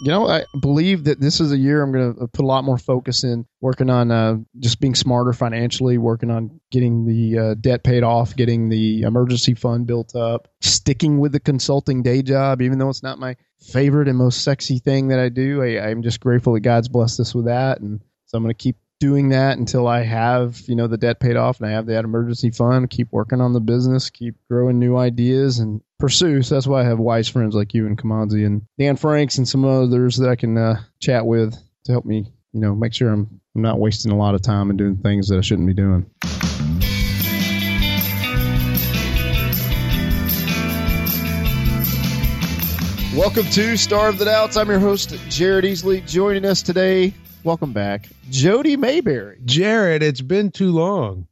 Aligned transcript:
you 0.00 0.10
know, 0.10 0.28
I 0.28 0.44
believe 0.58 1.04
that 1.04 1.20
this 1.20 1.40
is 1.40 1.50
a 1.50 1.56
year 1.56 1.82
I'm 1.82 1.92
going 1.92 2.14
to 2.14 2.28
put 2.28 2.44
a 2.44 2.46
lot 2.46 2.64
more 2.64 2.78
focus 2.78 3.24
in 3.24 3.46
working 3.60 3.90
on 3.90 4.10
uh, 4.10 4.36
just 4.60 4.80
being 4.80 4.94
smarter 4.94 5.32
financially, 5.32 5.98
working 5.98 6.30
on 6.30 6.60
getting 6.70 7.06
the 7.06 7.38
uh, 7.38 7.54
debt 7.54 7.82
paid 7.82 8.02
off, 8.02 8.36
getting 8.36 8.68
the 8.68 9.02
emergency 9.02 9.54
fund 9.54 9.86
built 9.86 10.14
up, 10.14 10.48
sticking 10.60 11.18
with 11.18 11.32
the 11.32 11.40
consulting 11.40 12.02
day 12.02 12.22
job, 12.22 12.62
even 12.62 12.78
though 12.78 12.88
it's 12.88 13.02
not 13.02 13.18
my 13.18 13.36
favorite 13.60 14.08
and 14.08 14.18
most 14.18 14.44
sexy 14.44 14.78
thing 14.78 15.08
that 15.08 15.18
I 15.18 15.28
do. 15.28 15.62
I, 15.62 15.88
I'm 15.88 16.02
just 16.02 16.20
grateful 16.20 16.54
that 16.54 16.60
God's 16.60 16.88
blessed 16.88 17.20
us 17.20 17.34
with 17.34 17.46
that. 17.46 17.80
And 17.80 18.00
so 18.26 18.38
I'm 18.38 18.44
going 18.44 18.54
to 18.54 18.62
keep 18.62 18.76
doing 19.00 19.30
that 19.30 19.58
until 19.58 19.86
I 19.86 20.02
have, 20.02 20.60
you 20.66 20.74
know, 20.74 20.86
the 20.86 20.96
debt 20.96 21.20
paid 21.20 21.36
off 21.36 21.60
and 21.60 21.68
I 21.68 21.72
have 21.72 21.86
that 21.86 22.04
emergency 22.04 22.50
fund, 22.50 22.90
keep 22.90 23.08
working 23.10 23.40
on 23.40 23.52
the 23.52 23.60
business, 23.60 24.10
keep 24.10 24.36
growing 24.48 24.78
new 24.78 24.96
ideas 24.96 25.58
and 25.58 25.80
pursue. 25.98 26.42
So 26.42 26.54
that's 26.54 26.66
why 26.66 26.80
I 26.80 26.84
have 26.84 27.00
wise 27.00 27.28
friends 27.28 27.56
like 27.56 27.74
you 27.74 27.86
and 27.86 27.98
Kamanzi 27.98 28.46
and 28.46 28.62
Dan 28.78 28.96
Franks 28.96 29.38
and 29.38 29.48
some 29.48 29.64
others 29.64 30.16
that 30.18 30.28
I 30.28 30.36
can 30.36 30.56
uh, 30.56 30.80
chat 31.00 31.26
with 31.26 31.54
to 31.84 31.92
help 31.92 32.04
me, 32.04 32.32
you 32.52 32.60
know, 32.60 32.74
make 32.74 32.94
sure 32.94 33.10
I'm, 33.10 33.40
I'm 33.56 33.62
not 33.62 33.80
wasting 33.80 34.12
a 34.12 34.16
lot 34.16 34.36
of 34.36 34.42
time 34.42 34.70
and 34.70 34.78
doing 34.78 34.96
things 34.96 35.26
that 35.28 35.38
I 35.38 35.40
shouldn't 35.40 35.66
be 35.66 35.74
doing. 35.74 36.08
Welcome 43.16 43.46
to 43.46 43.76
Starve 43.76 44.18
the 44.18 44.26
Doubts. 44.26 44.56
I'm 44.56 44.68
your 44.68 44.78
host, 44.78 45.16
Jared 45.28 45.64
Easley. 45.64 46.06
Joining 46.06 46.44
us 46.44 46.62
today, 46.62 47.12
welcome 47.42 47.72
back, 47.72 48.06
Jody 48.30 48.76
Maberry. 48.76 49.44
Jared, 49.44 50.04
it's 50.04 50.20
been 50.20 50.52
too 50.52 50.70
long. 50.70 51.26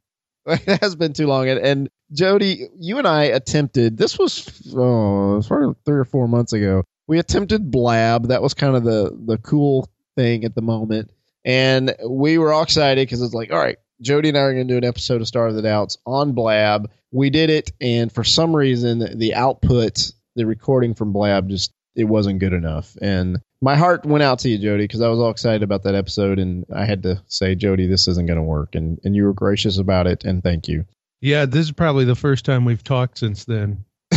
it 0.67 0.81
has 0.81 0.95
been 0.95 1.13
too 1.13 1.27
long. 1.27 1.49
And, 1.49 1.59
and 1.59 1.89
Jody, 2.13 2.67
you 2.77 2.97
and 2.97 3.07
I 3.07 3.25
attempted, 3.25 3.97
this 3.97 4.17
was 4.17 4.47
oh, 4.73 5.41
three 5.41 5.99
or 5.99 6.05
four 6.05 6.27
months 6.27 6.53
ago. 6.53 6.83
We 7.07 7.19
attempted 7.19 7.69
Blab. 7.69 8.29
That 8.29 8.41
was 8.41 8.53
kind 8.53 8.75
of 8.75 8.83
the, 8.83 9.17
the 9.25 9.37
cool 9.37 9.89
thing 10.15 10.45
at 10.45 10.55
the 10.55 10.61
moment. 10.61 11.11
And 11.43 11.95
we 12.07 12.37
were 12.37 12.53
all 12.53 12.63
excited 12.63 13.05
because 13.05 13.21
it's 13.21 13.33
like, 13.33 13.51
all 13.51 13.59
right, 13.59 13.77
Jody 14.01 14.29
and 14.29 14.37
I 14.37 14.41
are 14.41 14.53
going 14.53 14.67
to 14.67 14.73
do 14.73 14.77
an 14.77 14.85
episode 14.85 15.21
of 15.21 15.27
Starve 15.27 15.53
the 15.53 15.61
Doubts 15.61 15.97
on 16.05 16.33
Blab. 16.33 16.91
We 17.11 17.29
did 17.29 17.49
it. 17.49 17.71
And 17.81 18.11
for 18.11 18.23
some 18.23 18.55
reason, 18.55 19.17
the 19.17 19.35
output, 19.35 20.11
the 20.35 20.45
recording 20.45 20.93
from 20.93 21.13
Blab 21.13 21.49
just, 21.49 21.73
it 21.95 22.05
wasn't 22.05 22.39
good 22.39 22.53
enough. 22.53 22.95
And 23.01 23.39
my 23.61 23.75
heart 23.75 24.05
went 24.05 24.23
out 24.23 24.39
to 24.39 24.49
you, 24.49 24.57
Jody, 24.57 24.83
because 24.83 25.01
I 25.01 25.09
was 25.09 25.19
all 25.19 25.31
excited 25.31 25.63
about 25.63 25.83
that 25.83 25.95
episode, 25.95 26.39
and 26.39 26.65
I 26.73 26.85
had 26.85 27.03
to 27.03 27.21
say, 27.27 27.55
Jody, 27.55 27.87
this 27.87 28.07
isn't 28.07 28.27
going 28.27 28.37
to 28.37 28.43
work, 28.43 28.75
and 28.75 28.99
and 29.03 29.15
you 29.15 29.23
were 29.23 29.33
gracious 29.33 29.77
about 29.77 30.07
it, 30.07 30.25
and 30.25 30.43
thank 30.43 30.67
you. 30.67 30.85
Yeah, 31.21 31.45
this 31.45 31.65
is 31.65 31.71
probably 31.71 32.05
the 32.05 32.15
first 32.15 32.45
time 32.45 32.65
we've 32.65 32.83
talked 32.83 33.17
since 33.17 33.45
then. 33.45 33.85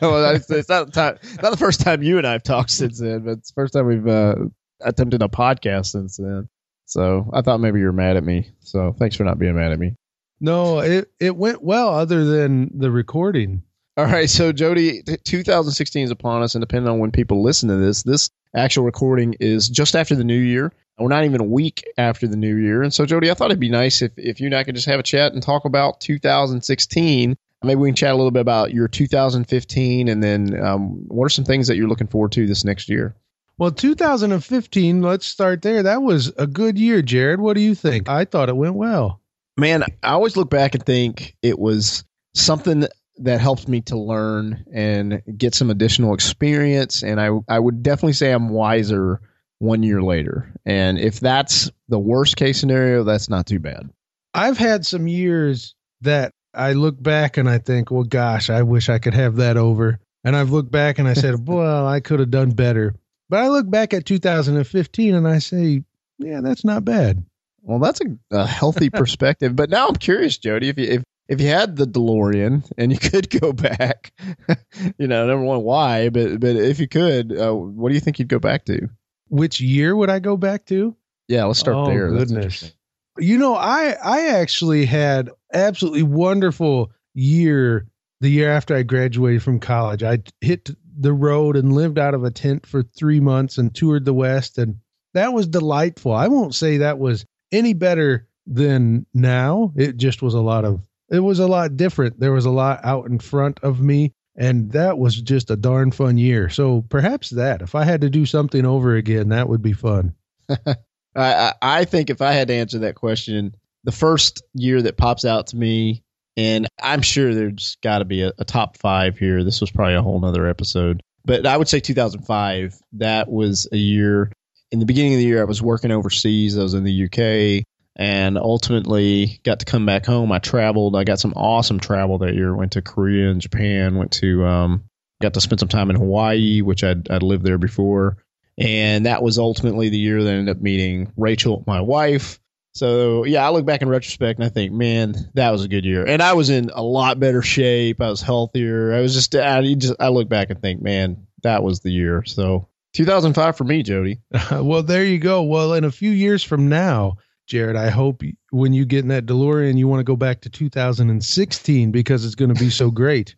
well, 0.00 0.34
it's, 0.34 0.68
not 0.68 0.86
the 0.86 0.92
time, 0.92 1.18
not 1.42 1.50
the 1.50 1.56
first 1.56 1.80
time 1.80 2.02
you 2.02 2.18
and 2.18 2.26
I've 2.26 2.42
talked 2.42 2.70
since 2.70 3.00
then, 3.00 3.20
but 3.20 3.38
it's 3.38 3.50
the 3.50 3.54
first 3.54 3.72
time 3.72 3.86
we've 3.86 4.06
uh, 4.06 4.36
attempted 4.80 5.22
a 5.22 5.28
podcast 5.28 5.86
since 5.86 6.18
then. 6.18 6.48
So 6.86 7.30
I 7.32 7.40
thought 7.40 7.60
maybe 7.60 7.80
you 7.80 7.86
were 7.86 7.92
mad 7.92 8.16
at 8.16 8.24
me. 8.24 8.50
So 8.60 8.94
thanks 8.96 9.16
for 9.16 9.24
not 9.24 9.38
being 9.38 9.56
mad 9.56 9.72
at 9.72 9.78
me. 9.78 9.94
No, 10.40 10.80
it 10.80 11.10
it 11.18 11.34
went 11.34 11.62
well, 11.62 11.94
other 11.94 12.24
than 12.24 12.78
the 12.78 12.90
recording. 12.90 13.62
All 13.96 14.06
right, 14.06 14.28
so 14.28 14.50
Jody, 14.50 15.02
2016 15.02 16.04
is 16.04 16.10
upon 16.10 16.42
us, 16.42 16.56
and 16.56 16.62
depending 16.62 16.90
on 16.90 16.98
when 16.98 17.12
people 17.12 17.44
listen 17.44 17.68
to 17.68 17.76
this, 17.76 18.02
this 18.02 18.28
actual 18.52 18.82
recording 18.82 19.36
is 19.38 19.68
just 19.68 19.94
after 19.94 20.16
the 20.16 20.24
new 20.24 20.38
year. 20.38 20.72
We're 20.98 21.08
not 21.08 21.24
even 21.24 21.40
a 21.40 21.44
week 21.44 21.84
after 21.96 22.26
the 22.26 22.36
new 22.36 22.56
year. 22.56 22.82
And 22.82 22.92
so, 22.92 23.06
Jody, 23.06 23.30
I 23.30 23.34
thought 23.34 23.50
it'd 23.50 23.60
be 23.60 23.68
nice 23.68 24.02
if, 24.02 24.10
if 24.16 24.40
you 24.40 24.46
and 24.46 24.54
I 24.54 24.64
could 24.64 24.74
just 24.74 24.88
have 24.88 24.98
a 24.98 25.04
chat 25.04 25.32
and 25.32 25.40
talk 25.40 25.64
about 25.64 26.00
2016. 26.00 27.36
Maybe 27.62 27.80
we 27.80 27.88
can 27.88 27.94
chat 27.94 28.12
a 28.12 28.16
little 28.16 28.32
bit 28.32 28.40
about 28.40 28.72
your 28.72 28.88
2015 28.88 30.08
and 30.08 30.22
then 30.22 30.60
um, 30.60 31.08
what 31.08 31.24
are 31.24 31.30
some 31.30 31.44
things 31.44 31.68
that 31.68 31.76
you're 31.76 31.88
looking 31.88 32.06
forward 32.08 32.32
to 32.32 32.46
this 32.46 32.64
next 32.64 32.88
year? 32.88 33.14
Well, 33.58 33.70
2015, 33.70 35.02
let's 35.02 35.26
start 35.26 35.62
there. 35.62 35.84
That 35.84 36.02
was 36.02 36.32
a 36.36 36.48
good 36.48 36.78
year, 36.78 37.00
Jared. 37.00 37.40
What 37.40 37.54
do 37.54 37.60
you 37.60 37.76
think? 37.76 38.08
I 38.08 38.24
thought 38.24 38.48
it 38.48 38.56
went 38.56 38.74
well. 38.74 39.20
Man, 39.56 39.84
I 40.02 40.08
always 40.08 40.36
look 40.36 40.50
back 40.50 40.74
and 40.74 40.84
think 40.84 41.36
it 41.42 41.58
was 41.58 42.04
something 42.34 42.86
that 43.18 43.40
helped 43.40 43.68
me 43.68 43.80
to 43.82 43.96
learn 43.96 44.64
and 44.72 45.22
get 45.36 45.54
some 45.54 45.70
additional 45.70 46.14
experience. 46.14 47.02
And 47.02 47.20
I, 47.20 47.30
I 47.48 47.58
would 47.58 47.82
definitely 47.82 48.14
say 48.14 48.32
I'm 48.32 48.48
wiser 48.48 49.20
one 49.58 49.82
year 49.82 50.02
later. 50.02 50.52
And 50.66 50.98
if 50.98 51.20
that's 51.20 51.70
the 51.88 51.98
worst 51.98 52.36
case 52.36 52.58
scenario, 52.58 53.04
that's 53.04 53.28
not 53.28 53.46
too 53.46 53.60
bad. 53.60 53.90
I've 54.32 54.58
had 54.58 54.84
some 54.84 55.06
years 55.06 55.74
that 56.00 56.32
I 56.52 56.72
look 56.72 57.00
back 57.00 57.36
and 57.36 57.48
I 57.48 57.58
think, 57.58 57.90
well, 57.90 58.04
gosh, 58.04 58.50
I 58.50 58.62
wish 58.62 58.88
I 58.88 58.98
could 58.98 59.14
have 59.14 59.36
that 59.36 59.56
over. 59.56 60.00
And 60.24 60.34
I've 60.34 60.50
looked 60.50 60.70
back 60.70 60.98
and 60.98 61.06
I 61.06 61.14
said, 61.14 61.46
well, 61.48 61.86
I 61.86 62.00
could 62.00 62.20
have 62.20 62.30
done 62.30 62.50
better. 62.50 62.94
But 63.28 63.40
I 63.40 63.48
look 63.48 63.70
back 63.70 63.94
at 63.94 64.04
2015 64.04 65.14
and 65.14 65.26
I 65.26 65.38
say, 65.38 65.84
yeah, 66.18 66.40
that's 66.40 66.64
not 66.64 66.84
bad. 66.84 67.24
Well, 67.62 67.78
that's 67.78 68.00
a, 68.00 68.36
a 68.36 68.46
healthy 68.46 68.90
perspective. 68.90 69.56
But 69.56 69.70
now 69.70 69.88
I'm 69.88 69.96
curious, 69.96 70.36
Jody, 70.36 70.68
if 70.68 70.78
you, 70.78 70.84
if 70.84 71.04
if 71.28 71.40
you 71.40 71.48
had 71.48 71.76
the 71.76 71.86
DeLorean 71.86 72.70
and 72.76 72.92
you 72.92 72.98
could 73.10 73.30
go 73.30 73.52
back, 73.52 74.12
you 74.98 75.06
know, 75.06 75.26
number 75.26 75.44
one, 75.44 75.62
why? 75.62 76.08
But 76.08 76.40
but 76.40 76.56
if 76.56 76.78
you 76.78 76.88
could, 76.88 77.36
uh, 77.36 77.52
what 77.52 77.88
do 77.88 77.94
you 77.94 78.00
think 78.00 78.18
you'd 78.18 78.28
go 78.28 78.38
back 78.38 78.64
to? 78.66 78.88
Which 79.28 79.60
year 79.60 79.96
would 79.96 80.10
I 80.10 80.18
go 80.18 80.36
back 80.36 80.66
to? 80.66 80.94
Yeah, 81.28 81.44
let's 81.44 81.58
start 81.58 81.76
oh, 81.76 81.86
there. 81.86 82.10
Goodness. 82.10 82.72
You 83.18 83.38
know, 83.38 83.54
I 83.54 83.96
I 84.02 84.26
actually 84.28 84.84
had 84.84 85.30
absolutely 85.52 86.02
wonderful 86.02 86.92
year 87.14 87.86
the 88.20 88.28
year 88.28 88.50
after 88.50 88.74
I 88.74 88.82
graduated 88.82 89.42
from 89.42 89.60
college. 89.60 90.02
I 90.02 90.18
hit 90.40 90.70
the 90.96 91.12
road 91.12 91.56
and 91.56 91.72
lived 91.72 91.98
out 91.98 92.14
of 92.14 92.24
a 92.24 92.30
tent 92.30 92.66
for 92.66 92.82
three 92.82 93.20
months 93.20 93.58
and 93.58 93.74
toured 93.74 94.04
the 94.04 94.14
West, 94.14 94.58
and 94.58 94.76
that 95.14 95.32
was 95.32 95.46
delightful. 95.46 96.12
I 96.12 96.28
won't 96.28 96.54
say 96.54 96.78
that 96.78 96.98
was 96.98 97.24
any 97.52 97.72
better 97.72 98.28
than 98.46 99.06
now. 99.14 99.72
It 99.76 99.96
just 99.96 100.20
was 100.20 100.34
a 100.34 100.40
lot 100.40 100.64
of 100.64 100.82
it 101.10 101.20
was 101.20 101.38
a 101.38 101.46
lot 101.46 101.76
different. 101.76 102.18
There 102.18 102.32
was 102.32 102.46
a 102.46 102.50
lot 102.50 102.84
out 102.84 103.06
in 103.06 103.18
front 103.18 103.60
of 103.60 103.80
me, 103.80 104.12
and 104.36 104.72
that 104.72 104.98
was 104.98 105.20
just 105.20 105.50
a 105.50 105.56
darn 105.56 105.90
fun 105.90 106.18
year. 106.18 106.48
So 106.48 106.82
perhaps 106.88 107.30
that, 107.30 107.62
if 107.62 107.74
I 107.74 107.84
had 107.84 108.02
to 108.02 108.10
do 108.10 108.26
something 108.26 108.64
over 108.64 108.94
again, 108.96 109.28
that 109.28 109.48
would 109.48 109.62
be 109.62 109.72
fun. 109.72 110.14
I, 111.16 111.52
I 111.62 111.84
think 111.84 112.10
if 112.10 112.20
I 112.20 112.32
had 112.32 112.48
to 112.48 112.54
answer 112.54 112.80
that 112.80 112.96
question, 112.96 113.54
the 113.84 113.92
first 113.92 114.42
year 114.54 114.82
that 114.82 114.96
pops 114.96 115.24
out 115.24 115.48
to 115.48 115.56
me, 115.56 116.02
and 116.36 116.66
I'm 116.82 117.02
sure 117.02 117.34
there's 117.34 117.76
got 117.82 117.98
to 117.98 118.04
be 118.04 118.22
a, 118.22 118.32
a 118.38 118.44
top 118.44 118.78
five 118.78 119.18
here. 119.18 119.44
This 119.44 119.60
was 119.60 119.70
probably 119.70 119.94
a 119.94 120.02
whole 120.02 120.18
nother 120.18 120.48
episode, 120.48 121.02
but 121.24 121.46
I 121.46 121.56
would 121.56 121.68
say 121.68 121.80
2005. 121.80 122.76
That 122.94 123.30
was 123.30 123.68
a 123.70 123.76
year. 123.76 124.32
In 124.72 124.80
the 124.80 124.86
beginning 124.86 125.14
of 125.14 125.18
the 125.18 125.26
year, 125.26 125.40
I 125.40 125.44
was 125.44 125.62
working 125.62 125.92
overseas. 125.92 126.58
I 126.58 126.62
was 126.62 126.74
in 126.74 126.82
the 126.82 127.04
UK 127.04 127.64
and 127.96 128.36
ultimately 128.36 129.40
got 129.44 129.60
to 129.60 129.66
come 129.66 129.86
back 129.86 130.06
home. 130.06 130.32
I 130.32 130.38
traveled. 130.38 130.96
I 130.96 131.04
got 131.04 131.20
some 131.20 131.34
awesome 131.34 131.80
travel 131.80 132.18
that 132.18 132.34
year. 132.34 132.54
Went 132.54 132.72
to 132.72 132.82
Korea 132.82 133.30
and 133.30 133.40
Japan. 133.40 133.96
Went 133.96 134.12
to 134.12 134.44
um, 134.44 134.84
got 135.20 135.34
to 135.34 135.40
spend 135.40 135.60
some 135.60 135.68
time 135.68 135.90
in 135.90 135.96
Hawaii, 135.96 136.60
which 136.60 136.84
I'd, 136.84 137.10
I'd 137.10 137.22
lived 137.22 137.44
there 137.44 137.58
before. 137.58 138.18
And 138.58 139.06
that 139.06 139.22
was 139.22 139.38
ultimately 139.38 139.88
the 139.88 139.98
year 139.98 140.22
that 140.22 140.30
I 140.30 140.36
ended 140.36 140.56
up 140.56 140.62
meeting 140.62 141.12
Rachel, 141.16 141.64
my 141.66 141.80
wife. 141.80 142.38
So 142.74 143.24
yeah, 143.24 143.46
I 143.46 143.50
look 143.50 143.64
back 143.64 143.82
in 143.82 143.88
retrospect 143.88 144.38
and 144.38 144.46
I 144.46 144.48
think, 144.48 144.72
man, 144.72 145.14
that 145.34 145.50
was 145.50 145.64
a 145.64 145.68
good 145.68 145.84
year. 145.84 146.04
And 146.04 146.20
I 146.20 146.32
was 146.32 146.50
in 146.50 146.70
a 146.74 146.82
lot 146.82 147.20
better 147.20 147.42
shape. 147.42 148.00
I 148.00 148.08
was 148.08 148.20
healthier. 148.20 148.92
I 148.92 149.00
was 149.00 149.14
just, 149.14 149.34
I 149.34 149.62
just, 149.74 149.94
I 150.00 150.08
look 150.08 150.28
back 150.28 150.50
and 150.50 150.60
think, 150.60 150.82
man, 150.82 151.26
that 151.42 151.62
was 151.62 151.80
the 151.80 151.92
year. 151.92 152.24
So 152.24 152.68
2005 152.94 153.56
for 153.56 153.64
me, 153.64 153.82
Jody. 153.82 154.20
well, 154.50 154.82
there 154.82 155.04
you 155.04 155.18
go. 155.18 155.42
Well, 155.42 155.74
in 155.74 155.84
a 155.84 155.92
few 155.92 156.10
years 156.10 156.42
from 156.42 156.68
now, 156.68 157.18
Jared, 157.46 157.76
I 157.76 157.90
hope 157.90 158.22
when 158.50 158.72
you 158.72 158.86
get 158.86 159.00
in 159.00 159.08
that 159.08 159.26
DeLorean, 159.26 159.76
you 159.76 159.86
want 159.86 160.00
to 160.00 160.04
go 160.04 160.16
back 160.16 160.40
to 160.42 160.50
2016 160.50 161.90
because 161.90 162.24
it's 162.24 162.34
going 162.34 162.52
to 162.54 162.58
be 162.58 162.70
so 162.70 162.90
great. 162.90 163.34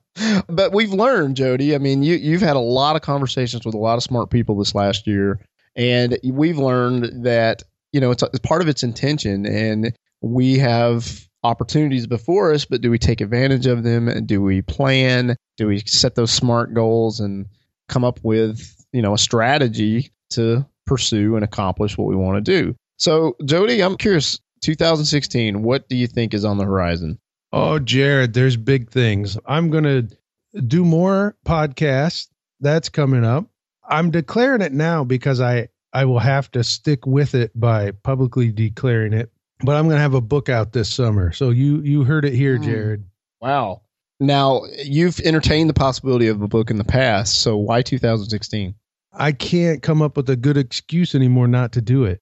but 0.48 0.72
we've 0.72 0.92
learned, 0.92 1.36
Jody. 1.36 1.74
I 1.74 1.78
mean, 1.78 2.02
you 2.02 2.14
you've 2.16 2.40
had 2.40 2.56
a 2.56 2.60
lot 2.60 2.96
of 2.96 3.02
conversations 3.02 3.66
with 3.66 3.74
a 3.74 3.78
lot 3.78 3.96
of 3.96 4.02
smart 4.02 4.30
people 4.30 4.56
this 4.56 4.74
last 4.74 5.06
year, 5.06 5.40
and 5.76 6.18
we've 6.24 6.58
learned 6.58 7.24
that 7.24 7.62
you 7.92 8.00
know 8.00 8.10
it's, 8.10 8.22
it's 8.22 8.38
part 8.38 8.62
of 8.62 8.68
its 8.68 8.82
intention, 8.82 9.44
and 9.44 9.94
we 10.22 10.58
have 10.58 11.28
opportunities 11.42 12.06
before 12.06 12.52
us, 12.52 12.64
but 12.64 12.80
do 12.80 12.90
we 12.90 12.98
take 12.98 13.20
advantage 13.20 13.66
of 13.66 13.82
them? 13.82 14.08
And 14.08 14.26
do 14.26 14.42
we 14.42 14.62
plan? 14.62 15.36
Do 15.56 15.66
we 15.66 15.80
set 15.80 16.14
those 16.14 16.32
smart 16.32 16.74
goals 16.74 17.20
and 17.20 17.46
come 17.88 18.04
up 18.04 18.20
with 18.22 18.74
you 18.92 19.02
know 19.02 19.12
a 19.12 19.18
strategy 19.18 20.12
to 20.30 20.66
pursue 20.86 21.36
and 21.36 21.44
accomplish 21.44 21.98
what 21.98 22.08
we 22.08 22.16
want 22.16 22.42
to 22.42 22.62
do? 22.62 22.74
So, 23.00 23.34
Jody, 23.44 23.82
I'm 23.82 23.96
curious. 23.96 24.38
2016, 24.60 25.62
what 25.62 25.88
do 25.88 25.96
you 25.96 26.06
think 26.06 26.34
is 26.34 26.44
on 26.44 26.58
the 26.58 26.66
horizon? 26.66 27.18
Oh, 27.50 27.78
Jared, 27.78 28.34
there's 28.34 28.58
big 28.58 28.90
things. 28.90 29.38
I'm 29.46 29.70
going 29.70 29.84
to 29.84 30.60
do 30.60 30.84
more 30.84 31.34
podcasts. 31.46 32.28
That's 32.60 32.90
coming 32.90 33.24
up. 33.24 33.46
I'm 33.88 34.10
declaring 34.10 34.60
it 34.60 34.72
now 34.72 35.02
because 35.02 35.40
I 35.40 35.68
I 35.94 36.04
will 36.04 36.18
have 36.18 36.50
to 36.52 36.62
stick 36.62 37.06
with 37.06 37.34
it 37.34 37.58
by 37.58 37.90
publicly 37.90 38.52
declaring 38.52 39.14
it. 39.14 39.32
But 39.64 39.76
I'm 39.76 39.86
going 39.86 39.96
to 39.96 40.02
have 40.02 40.14
a 40.14 40.20
book 40.20 40.50
out 40.50 40.72
this 40.72 40.92
summer. 40.92 41.32
So 41.32 41.50
you 41.50 41.80
you 41.80 42.04
heard 42.04 42.26
it 42.26 42.34
here, 42.34 42.58
hmm. 42.58 42.64
Jared. 42.64 43.04
Wow. 43.40 43.80
Now, 44.20 44.64
you've 44.84 45.18
entertained 45.20 45.70
the 45.70 45.74
possibility 45.74 46.28
of 46.28 46.42
a 46.42 46.48
book 46.48 46.70
in 46.70 46.76
the 46.76 46.84
past. 46.84 47.40
So 47.40 47.56
why 47.56 47.80
2016? 47.80 48.74
I 49.14 49.32
can't 49.32 49.82
come 49.82 50.02
up 50.02 50.18
with 50.18 50.28
a 50.28 50.36
good 50.36 50.58
excuse 50.58 51.14
anymore 51.14 51.48
not 51.48 51.72
to 51.72 51.80
do 51.80 52.04
it. 52.04 52.20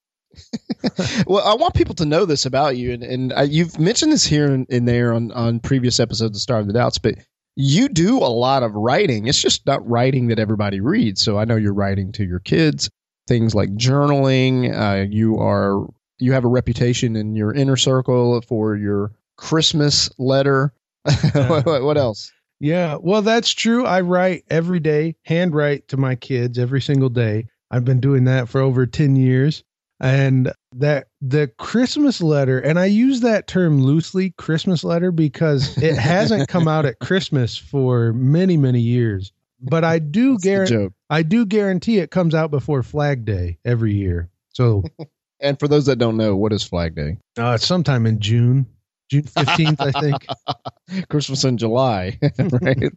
Well, 1.27 1.47
I 1.47 1.55
want 1.55 1.75
people 1.75 1.95
to 1.97 2.05
know 2.05 2.25
this 2.25 2.47
about 2.47 2.77
you, 2.77 2.93
and, 2.93 3.03
and 3.03 3.33
I, 3.33 3.43
you've 3.43 3.79
mentioned 3.79 4.13
this 4.13 4.25
here 4.25 4.51
and, 4.51 4.67
and 4.71 4.87
there 4.87 5.13
on, 5.13 5.33
on 5.33 5.61
previous 5.61 6.01
episodes 6.01 6.37
of 6.37 6.41
Starve 6.41 6.67
the 6.67 6.73
Doubts, 6.73 6.99
but 6.99 7.17
you 7.57 7.89
do 7.89 8.19
a 8.19 8.31
lot 8.31 8.63
of 8.63 8.73
writing. 8.75 9.27
It's 9.27 9.43
just 9.43 9.67
not 9.67 9.87
writing 9.89 10.29
that 10.29 10.39
everybody 10.39 10.81
reads. 10.81 11.21
So 11.21 11.39
I 11.39 11.45
know 11.45 11.57
you're 11.57 11.75
writing 11.75 12.13
to 12.13 12.25
your 12.25 12.39
kids, 12.39 12.89
things 13.27 13.55
like 13.55 13.71
journaling. 13.71 14.73
Uh, 14.73 15.07
you 15.11 15.39
are 15.39 15.87
you 16.19 16.33
have 16.33 16.45
a 16.45 16.49
reputation 16.49 17.17
in 17.17 17.35
your 17.35 17.53
inner 17.53 17.77
circle 17.77 18.41
for 18.43 18.77
your 18.77 19.13
Christmas 19.37 20.09
letter. 20.19 20.73
what, 21.33 21.83
what 21.83 21.99
else? 21.99 22.33
Yeah, 22.61 22.97
well, 23.01 23.23
that's 23.23 23.51
true. 23.51 23.85
I 23.85 24.01
write 24.01 24.45
every 24.51 24.81
day, 24.81 25.17
handwrite 25.23 25.89
to 25.89 25.97
my 25.97 26.15
kids 26.15 26.59
every 26.59 26.81
single 26.81 27.09
day. 27.09 27.47
I've 27.71 27.85
been 27.85 28.01
doing 28.01 28.25
that 28.25 28.49
for 28.49 28.61
over 28.61 28.87
10 28.87 29.17
years. 29.17 29.63
And 30.01 30.53
that 30.77 31.09
the 31.21 31.49
Christmas 31.59 32.21
letter, 32.21 32.61
and 32.61 32.79
I 32.79 32.87
use 32.87 33.21
that 33.21 33.47
term 33.49 33.83
loosely, 33.83 34.31
Christmas 34.31 34.85
letter, 34.85 35.11
because 35.11 35.77
it 35.79 35.97
hasn't 35.99 36.49
come 36.49 36.69
out 36.69 36.87
at 36.87 37.01
Christmas 37.01 37.57
for 37.57 38.13
many, 38.13 38.57
many 38.57 38.81
years. 38.81 39.33
But 39.61 39.83
I 39.83 39.99
do 39.99 40.39
guarantee 40.39 40.95
I 41.11 41.23
do 41.23 41.45
guarantee 41.45 41.99
it 41.99 42.13
comes 42.13 42.35
out 42.35 42.51
before 42.53 42.83
Flag 42.85 43.25
Day 43.25 43.59
every 43.65 43.95
year. 43.95 44.31
So 44.51 44.85
And 45.41 45.59
for 45.59 45.69
those 45.69 45.87
that 45.87 45.97
don't 45.97 46.17
know, 46.17 46.37
what 46.37 46.53
is 46.53 46.65
Flag 46.65 46.95
Day? 46.95 47.19
Uh, 47.39 47.53
it's 47.53 47.67
sometime 47.67 48.07
in 48.07 48.21
June. 48.21 48.67
June 49.09 49.23
15th, 49.23 49.81
I 49.81 50.01
think. 50.01 51.07
Christmas 51.09 51.45
in 51.45 51.57
July, 51.57 52.19
right? 52.61 52.93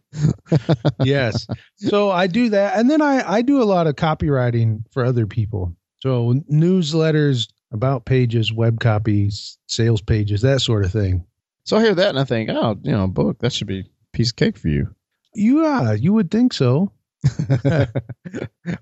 yes. 1.02 1.46
So 1.76 2.10
I 2.10 2.26
do 2.26 2.50
that. 2.50 2.78
And 2.78 2.90
then 2.90 3.00
I, 3.00 3.36
I 3.36 3.42
do 3.42 3.62
a 3.62 3.64
lot 3.64 3.86
of 3.86 3.96
copywriting 3.96 4.82
for 4.90 5.04
other 5.04 5.26
people. 5.26 5.74
So 6.02 6.34
newsletters, 6.50 7.46
about 7.70 8.06
pages, 8.06 8.52
web 8.52 8.80
copies, 8.80 9.56
sales 9.68 10.02
pages, 10.02 10.42
that 10.42 10.60
sort 10.60 10.84
of 10.84 10.90
thing. 10.90 11.24
So 11.64 11.76
I 11.76 11.82
hear 11.82 11.94
that 11.94 12.08
and 12.08 12.18
I 12.18 12.24
think, 12.24 12.50
oh, 12.50 12.76
you 12.82 12.90
know, 12.90 13.06
book, 13.06 13.38
that 13.38 13.52
should 13.52 13.68
be 13.68 13.80
a 13.82 13.84
piece 14.12 14.30
of 14.30 14.36
cake 14.36 14.58
for 14.58 14.66
you. 14.66 14.92
Yeah, 15.36 15.92
you 15.92 16.12
would 16.12 16.28
think 16.28 16.54
so. 16.54 16.90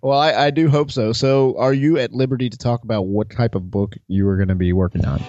well, 0.02 0.19
I, 0.19 0.32
I 0.32 0.50
do 0.50 0.70
hope 0.70 0.90
so. 0.90 1.12
So, 1.12 1.58
are 1.58 1.75
you 1.75 1.99
at 1.99 2.12
liberty 2.12 2.49
to 2.49 2.56
talk 2.56 2.84
about 2.84 3.02
what 3.02 3.31
type 3.31 3.55
of 3.55 3.70
book 3.70 3.96
you 4.08 4.26
are 4.26 4.37
going 4.37 4.49
to 4.49 4.55
be 4.55 4.72
working 4.72 5.05
on? 5.05 5.22